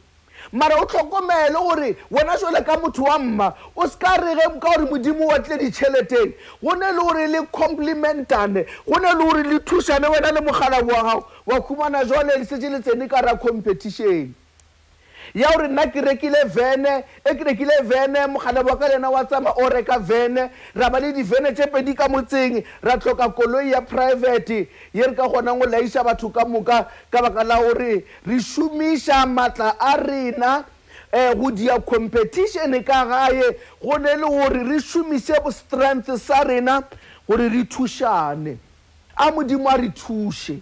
mara 0.53 0.77
o 0.81 0.85
tlhokomele 0.87 1.53
gore 1.53 1.97
wena 2.11 2.37
sole 2.38 2.62
ka 2.65 2.77
motho 2.77 3.05
wa 3.05 3.19
mma 3.19 3.55
o 3.77 3.88
seka 3.88 4.17
rege 4.21 4.43
ka 4.61 4.61
gore 4.61 4.85
modimo 4.85 5.27
wa 5.27 5.38
tle 5.38 5.57
ditšheleteng 5.59 6.35
go 6.62 6.75
ne 6.75 6.93
le 6.93 6.99
gore 7.01 7.27
le 7.27 7.47
complimentane 7.51 8.67
go 8.87 8.99
ne 8.99 9.09
le 9.12 9.25
gore 9.25 9.43
le 9.43 9.59
thusane 9.65 10.05
wena 10.07 10.31
le 10.33 10.41
mogala 10.43 10.77
wa 10.85 11.03
gago 11.03 11.27
wa 11.47 11.61
khumana 11.61 12.05
jwale 12.05 12.37
le 12.37 12.45
setse 12.45 12.69
le 12.69 12.81
tsene 12.81 13.09
ka 13.09 13.21
ra 13.23 13.35
competition 13.37 14.35
ya 15.35 15.51
gore 15.53 15.68
nna 15.68 15.87
ke 15.87 16.01
rekile 16.01 16.45
vene 16.45 17.05
e 17.25 17.35
ke 17.35 17.45
rekile 17.45 17.73
vene 17.83 18.27
mogala 18.29 18.62
boa 18.62 18.77
ka 18.77 18.88
lena 18.88 19.11
wa 19.11 19.25
tsamaya 19.25 19.55
o 19.57 19.68
reka 19.68 19.99
vene 19.99 20.51
ra 20.75 20.90
ba 20.90 21.01
le 21.01 21.12
di-vene 21.12 21.53
tse 21.53 21.66
pedi 21.73 21.95
ka 21.95 22.09
motseng 22.09 22.64
ra 22.83 22.97
tlhoka 22.97 23.29
koloi 23.33 23.71
ya 23.73 23.81
private 23.81 24.68
ye 24.92 25.07
re 25.07 25.14
ka 25.14 25.29
kgonang 25.29 25.59
go 25.59 25.66
laisa 25.66 26.05
batho 26.05 26.29
ka 26.29 26.45
moka 26.45 26.87
ka 27.11 27.23
baka 27.23 27.45
la 27.45 27.62
gore 27.62 28.05
re 28.27 28.37
šomiša 28.38 29.25
maatla 29.27 29.77
a 29.81 29.97
rena 29.97 30.64
um 31.12 31.40
go 31.40 31.51
dia 31.51 31.81
competition 31.81 32.83
ka 32.85 33.05
gae 33.05 33.57
go 33.81 33.97
ne 33.97 34.16
le 34.16 34.29
gore 34.29 34.64
re 34.68 34.81
šomise 34.81 35.33
strength 35.53 36.16
sa 36.21 36.42
rena 36.45 36.83
gore 37.29 37.49
re 37.49 37.64
thušane 37.64 38.59
a 39.16 39.31
modimo 39.33 39.68
a 39.71 39.77
re 39.81 39.88
thuše 39.88 40.61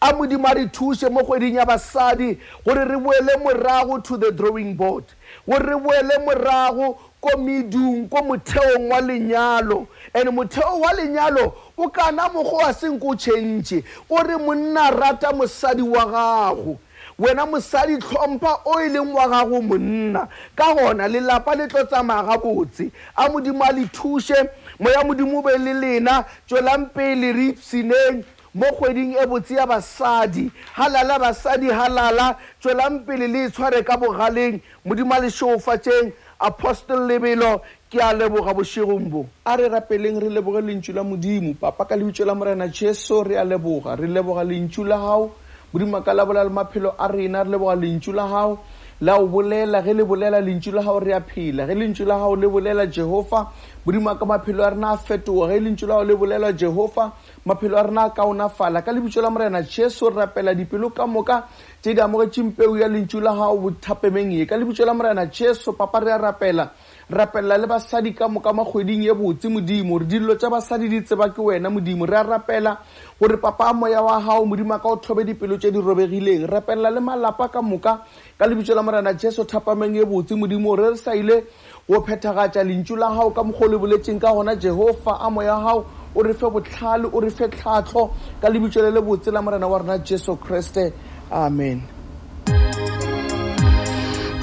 a 0.00 0.12
modimo 0.12 0.44
a 0.46 0.54
re 0.54 0.66
thuse 0.66 1.08
mo 1.10 1.20
kgweding 1.22 1.54
ya 1.54 1.64
basadi 1.66 2.38
gore 2.64 2.84
re 2.84 2.96
boele 2.98 3.36
morago 3.42 3.98
to 4.04 4.16
the 4.18 4.30
drawing 4.30 4.74
board 4.74 5.04
gore 5.48 5.58
re 5.60 5.74
boele 5.76 6.18
morago 6.24 6.98
ko 7.20 7.36
medung 7.38 8.10
ko 8.10 8.18
motheong 8.22 8.88
wa 8.90 9.00
lenyalo 9.00 9.86
and 10.14 10.28
motheo 10.28 10.80
wa 10.80 10.88
lenyalo 10.92 11.54
o 11.78 11.88
kana 11.88 12.28
mogo 12.28 12.56
wa 12.58 12.72
senko 12.74 13.12
o 13.12 13.14
change 13.14 13.82
o 14.10 14.22
re 14.22 14.36
monna 14.36 14.90
rata 14.92 15.32
mosadi 15.32 15.82
wa 15.82 16.04
gago 16.04 16.76
wena 17.18 17.46
mosadi 17.46 17.96
tlhompha 17.96 18.58
o 18.66 18.78
e 18.82 18.88
leng 18.90 19.14
wa 19.14 19.28
gago 19.28 19.62
monna 19.62 20.28
ka 20.54 20.74
gona 20.74 21.08
lelapa 21.08 21.54
le 21.56 21.68
tlo 21.68 21.84
tsamaya 21.88 22.22
gabotse 22.22 22.90
a 23.16 23.28
modimo 23.30 23.64
a 23.64 23.72
le 23.72 23.88
thuše 23.88 24.36
moya 24.78 25.02
modimo 25.04 25.38
o 25.40 25.42
be 25.42 25.56
le 25.56 25.72
lena 25.72 26.24
tswelang 26.46 26.90
pele 26.92 27.32
re 27.32 27.48
ipsineng 27.48 28.22
mo 28.56 28.64
kgweding 28.72 29.14
e 29.20 29.26
botse 29.28 29.54
ya 29.54 29.66
basadi 29.66 30.50
halala 30.72 31.18
basadi 31.18 31.66
halala 31.68 32.36
tswelang 32.60 33.04
pele 33.04 33.28
le 33.28 33.44
e 33.46 33.50
tshware 33.50 33.84
ka 33.84 33.96
bogaleng 33.96 34.60
modimo 34.84 35.12
a 35.12 35.20
lešweufatšeng 35.20 36.12
apostle 36.40 37.04
lebelo 37.04 37.60
ke 37.92 38.00
a 38.00 38.16
leboga 38.16 38.56
bosegong 38.56 39.10
bo 39.12 39.26
a 39.44 39.56
re 39.60 39.68
rapeleng 39.68 40.16
re 40.16 40.32
leboge 40.32 40.64
lentšu 40.64 40.94
la 40.96 41.04
modimo 41.04 41.52
papa 41.60 41.84
ka 41.84 41.94
lebitso 41.96 42.24
la 42.24 42.32
morena 42.34 42.66
jesu 42.68 43.20
re 43.24 43.36
a 43.36 43.44
leboga 43.44 43.92
re 43.98 44.08
leboga 44.08 44.40
lentsu 44.40 44.88
la 44.88 44.96
gago 45.04 45.28
modimo 45.74 45.98
a 46.00 46.00
ka 46.02 46.12
labola 46.16 46.42
le 46.48 46.50
maphelo 46.50 46.96
a 46.96 47.06
rena 47.12 47.44
re 47.44 47.50
leboga 47.52 47.76
lentšu 47.76 48.14
la 48.16 48.24
gago 48.24 48.64
la 49.04 49.20
o 49.20 49.28
bolela 49.28 49.84
ge 49.84 49.92
le 49.92 50.02
bolela 50.08 50.40
lentsu 50.40 50.72
la 50.72 50.80
gago 50.80 51.04
re 51.04 51.12
a 51.12 51.20
phela 51.20 51.68
ge 51.68 51.74
lentšu 51.76 52.08
la 52.08 52.16
gago 52.16 52.40
le 52.40 52.48
bolela 52.48 52.88
jehofa 52.88 53.52
modimo 53.84 54.08
a 54.16 54.16
ka 54.16 54.24
maphelo 54.24 54.64
a 54.64 54.70
rena 54.72 54.96
a 54.96 54.96
fetoga 54.96 55.52
ge 55.52 55.60
lentsu 55.60 55.84
la 55.86 56.00
gago 56.00 56.08
le 56.08 56.16
bolela 56.16 56.52
jehofa 56.56 57.12
maphelo 57.46 57.78
a 57.78 57.82
rena 57.86 58.02
a 58.06 58.10
kaonafala 58.10 58.82
ka 58.82 58.90
lebitso 58.92 59.22
la 59.22 59.30
morena 59.30 59.62
jesu 59.62 60.10
re 60.10 60.16
rapela 60.26 60.52
dipelo 60.52 60.92
ka 60.92 61.06
moka 61.06 61.46
tse 61.80 61.94
di 61.94 62.00
amogetseng 62.00 62.50
peo 62.52 62.76
ya 62.76 62.88
lentšu 62.88 63.20
la 63.22 63.30
gago 63.32 63.70
bothapemeng 63.70 64.32
e 64.34 64.44
ka 64.46 64.56
lebitso 64.56 64.84
la 64.84 64.92
morena 64.92 65.26
jesu 65.30 65.72
papa 65.72 66.00
re 66.00 66.10
a 66.10 66.18
rapela 66.18 66.72
rapelela 67.08 67.56
le 67.58 67.66
basadi 67.68 68.12
ka 68.14 68.26
moka 68.26 68.50
makgweding 68.52 69.06
e 69.06 69.14
botse 69.14 69.46
modimo 69.46 69.98
re 69.98 70.06
dilo 70.06 70.34
tsa 70.34 70.50
basadi 70.50 70.88
di 70.88 71.02
tseba 71.02 71.30
ke 71.30 71.38
wena 71.40 71.70
modimo 71.70 72.04
re 72.04 72.16
a 72.18 72.24
rapela 72.24 72.80
gore 73.20 73.38
papa 73.38 73.70
a 73.70 73.72
moya 73.72 74.02
wa 74.02 74.18
gago 74.18 74.44
modimo 74.44 74.74
a 74.74 74.80
ka 74.80 74.88
o 74.88 74.96
thobe 74.96 75.22
dipelo 75.22 75.56
tse 75.56 75.70
di 75.70 75.78
robegileng 75.78 76.50
rapelela 76.50 76.90
le 76.90 76.98
malapa 77.00 77.46
ka 77.48 77.62
moka 77.62 78.02
ka 78.38 78.44
lebitso 78.46 78.74
la 78.74 78.82
morena 78.82 79.14
jesu 79.16 79.46
thapameng 79.46 79.94
e 79.94 80.04
botse 80.04 80.34
modimo 80.34 80.74
re 80.74 80.90
re 80.90 80.96
sa 80.96 81.14
ile 81.14 81.46
o 81.88 82.00
phethagatša 82.02 82.62
lentšu 82.66 82.94
la 82.98 83.08
gago 83.14 83.30
ka 83.30 83.42
mokgwa 83.46 83.76
o 83.76 83.78
boletseng 83.78 84.18
ka 84.18 84.30
gona 84.34 84.56
jehofa 84.58 85.12
amo 85.26 85.40
ya 85.42 85.54
gago 85.54 85.84
o 86.18 86.22
re 86.26 86.32
fe 86.34 86.46
botlhale 86.54 87.06
o 87.14 87.18
re 87.22 87.30
fe 87.30 87.46
tlhatlho 87.54 88.02
ka 88.42 88.46
lebitso 88.50 88.82
le 88.82 88.90
le 88.90 89.00
botse 89.06 89.30
la 89.30 89.40
morena 89.40 89.66
wa 89.70 89.78
rona 89.78 89.98
jesu 90.02 90.34
kriste 90.34 90.90
amen 91.30 91.78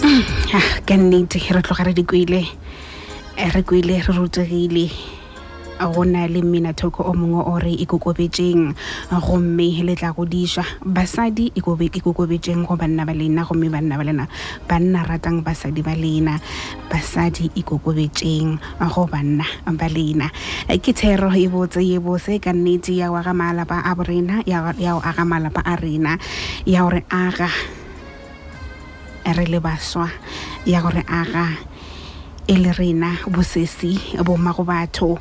mm, 0.07 0.23
ah, 0.55 0.67
ka 0.87 0.95
nnete 0.95 1.35
re 1.51 1.61
tloga 1.61 1.83
re 1.83 1.91
di 1.93 2.01
eh, 3.35 3.51
re 3.51 3.61
kwele 3.63 3.99
re 3.99 4.13
rutegile 4.15 4.87
go 5.91 6.03
na 6.03 6.27
le 6.27 6.39
mminathoko 6.43 7.03
o 7.03 7.11
mongwe 7.13 7.41
o 7.43 7.59
re 7.59 7.73
ikokobetseng 7.75 8.71
gomme 9.11 9.65
le 9.83 9.95
tla 9.95 10.13
godišwa 10.13 10.63
basadi 10.85 11.51
ikokobetseng 11.55 12.63
go 12.67 12.75
banna 12.77 13.03
ba 13.05 13.11
lena 13.11 13.43
gomme 13.43 13.67
banna 13.67 13.97
ba 13.97 14.03
lena 14.05 14.25
banna 14.69 15.03
ratang 15.03 15.41
basadi 15.43 15.81
ba 15.83 15.95
lena 15.97 16.39
basadi 16.87 17.51
ikokobetseng 17.57 18.57
go 18.93 19.03
banna 19.09 19.43
ba 19.67 19.87
lena 19.89 20.29
ke 20.79 20.93
thero 20.95 21.33
e 21.35 21.47
botse 21.49 21.81
ye 21.83 21.97
bose 21.99 22.37
ka 22.39 22.53
nnete 22.53 22.93
ya 22.95 23.09
go 23.09 23.17
aga 23.19 23.33
malapa 23.33 23.81
a 23.83 23.91
borena 23.97 24.39
ya 24.47 24.63
go 24.63 25.01
aga 25.03 25.23
malapa 25.25 25.63
a 25.65 25.73
rena 25.75 26.13
ya 26.65 26.85
gore 26.87 27.03
aga 27.11 27.49
re 29.33 29.45
le 29.49 29.59
baswa 29.59 30.07
ya 30.65 30.79
gore 30.85 31.03
aga 31.07 31.72
e 32.47 32.55
le 32.59 32.73
rena 32.73 33.15
bosesi 33.31 33.97
bomma 34.21 34.51
go 34.53 34.63
batho 34.67 35.15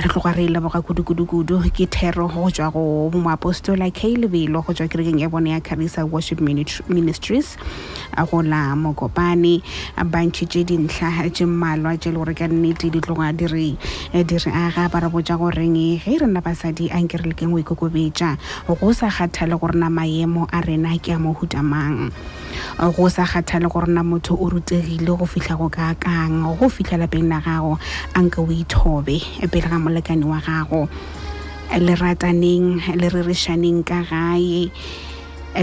re 0.00 0.08
tloga 0.08 0.32
re 0.32 0.48
leboga 0.48 0.80
kudu-kudu-kudu 0.80 1.60
ke 1.68 1.84
thero 1.92 2.24
go 2.26 2.48
tswa 2.48 2.72
go 2.72 3.10
moapostola 3.12 3.92
k 3.92 4.16
lebelo 4.16 4.64
go 4.64 4.72
tswa 4.72 4.88
kerekeng 4.88 5.20
ya 5.20 5.28
bone 5.28 5.52
ya 5.52 5.60
carisa 5.60 6.08
worship 6.08 6.40
ministries 6.40 7.56
go 8.16 8.40
la 8.40 8.72
mokopane 8.72 9.60
ba 10.08 10.24
ntšhitše 10.24 10.64
dintlha 10.64 11.28
tše 11.28 11.44
mmalwa 11.44 11.96
tše 12.00 12.16
le 12.16 12.16
gore 12.16 12.32
ka 12.32 12.48
nnete 12.48 12.88
di 12.88 13.00
tloga 13.00 13.28
di 13.36 13.44
re 13.46 13.68
aga 14.48 14.88
ba 14.88 15.04
re 15.04 15.08
botja 15.12 15.36
goreng 15.36 15.76
e, 15.76 16.00
ge 16.00 16.16
e 16.16 16.16
rena 16.16 16.40
basadi 16.40 16.88
a 16.88 16.96
nke 16.96 17.20
re 17.20 17.28
lekeng 17.36 17.52
go 17.52 17.60
e 17.60 17.60
ikokobetša 17.60 18.38
go 18.80 18.88
sa 18.96 19.12
kgathale 19.12 19.60
gore 19.60 19.76
na 19.76 19.92
maemo 19.92 20.48
a 20.48 20.64
rena 20.64 20.96
ke 20.96 21.12
a 21.12 21.20
mohudamang 21.20 22.08
go 22.78 23.08
sa 23.08 23.22
kgathale 23.24 23.68
gore 23.70 23.86
na 23.86 24.02
motho 24.02 24.34
o 24.34 24.48
rutegile 24.50 25.06
go 25.06 25.24
fihla 25.24 25.56
go 25.56 25.68
ka 25.68 25.94
kang 25.94 26.42
go 26.42 26.66
fihla 26.68 27.06
lapeng 27.06 27.28
la 27.30 27.38
gago 27.40 27.78
a 28.14 28.18
nke 28.18 28.42
o 28.42 28.46
ithobe 28.50 29.22
pele 29.50 29.66
ga 29.70 29.78
molekane 29.78 30.24
wa 30.26 30.40
gago 30.42 30.88
le 31.70 31.94
rataneng 31.94 32.82
le 32.98 33.06
rerišaneng 33.14 33.86
ka 33.86 34.02
gae 34.02 34.66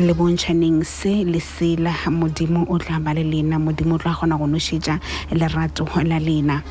le 0.01 0.13
bontšhaneng 0.15 0.85
se 0.87 1.25
le 1.27 1.39
sela 1.41 1.91
modimo 2.09 2.63
o 2.69 2.77
tla 2.79 2.99
ba 3.03 3.11
le 3.13 3.23
lena 3.27 3.59
modimo 3.59 3.99
o 3.99 3.99
tla 3.99 4.15
kgona 4.15 4.39
go 4.39 4.47
nošetša 4.47 4.95
lerato 5.35 5.83
la 6.07 6.15
lena 6.19 6.63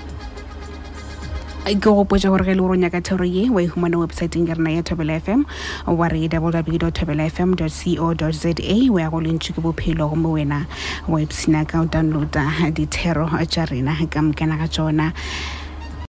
ke 1.70 1.78
go 1.78 2.02
potsa 2.04 2.26
gore 2.26 2.42
ge 2.42 2.54
le 2.58 2.62
gore 2.66 2.74
o 2.74 2.78
nyaka 2.78 2.98
thero 2.98 3.22
ye 3.22 3.48
wa 3.48 3.60
e 3.62 3.66
humana 3.70 4.02
ke 4.06 4.20
re 4.20 4.54
na 4.58 4.70
ya 4.74 4.82
thobela 4.82 5.14
fm 5.22 5.46
wa 5.86 6.06
re 6.10 6.26
www 6.26 6.90
thobela 6.90 7.30
fm 7.30 7.54
co 7.54 7.68
za 7.70 7.94
wa 8.90 8.98
ya 8.98 9.08
go 9.10 9.22
lentšhi 9.22 9.54
ke 9.54 9.62
bophelo 9.62 10.10
gomme 10.10 10.34
wena 10.34 10.66
wa 11.06 11.22
ipsina 11.22 11.62
e 11.62 11.66
ka 11.70 11.78
o 11.78 11.86
downloada 11.86 12.42
dithero 12.74 13.30
tša 13.46 13.70
rena 13.70 13.94
ka 14.10 14.18
mokana 14.18 14.58
ga 14.58 14.66
tsona 14.66 15.14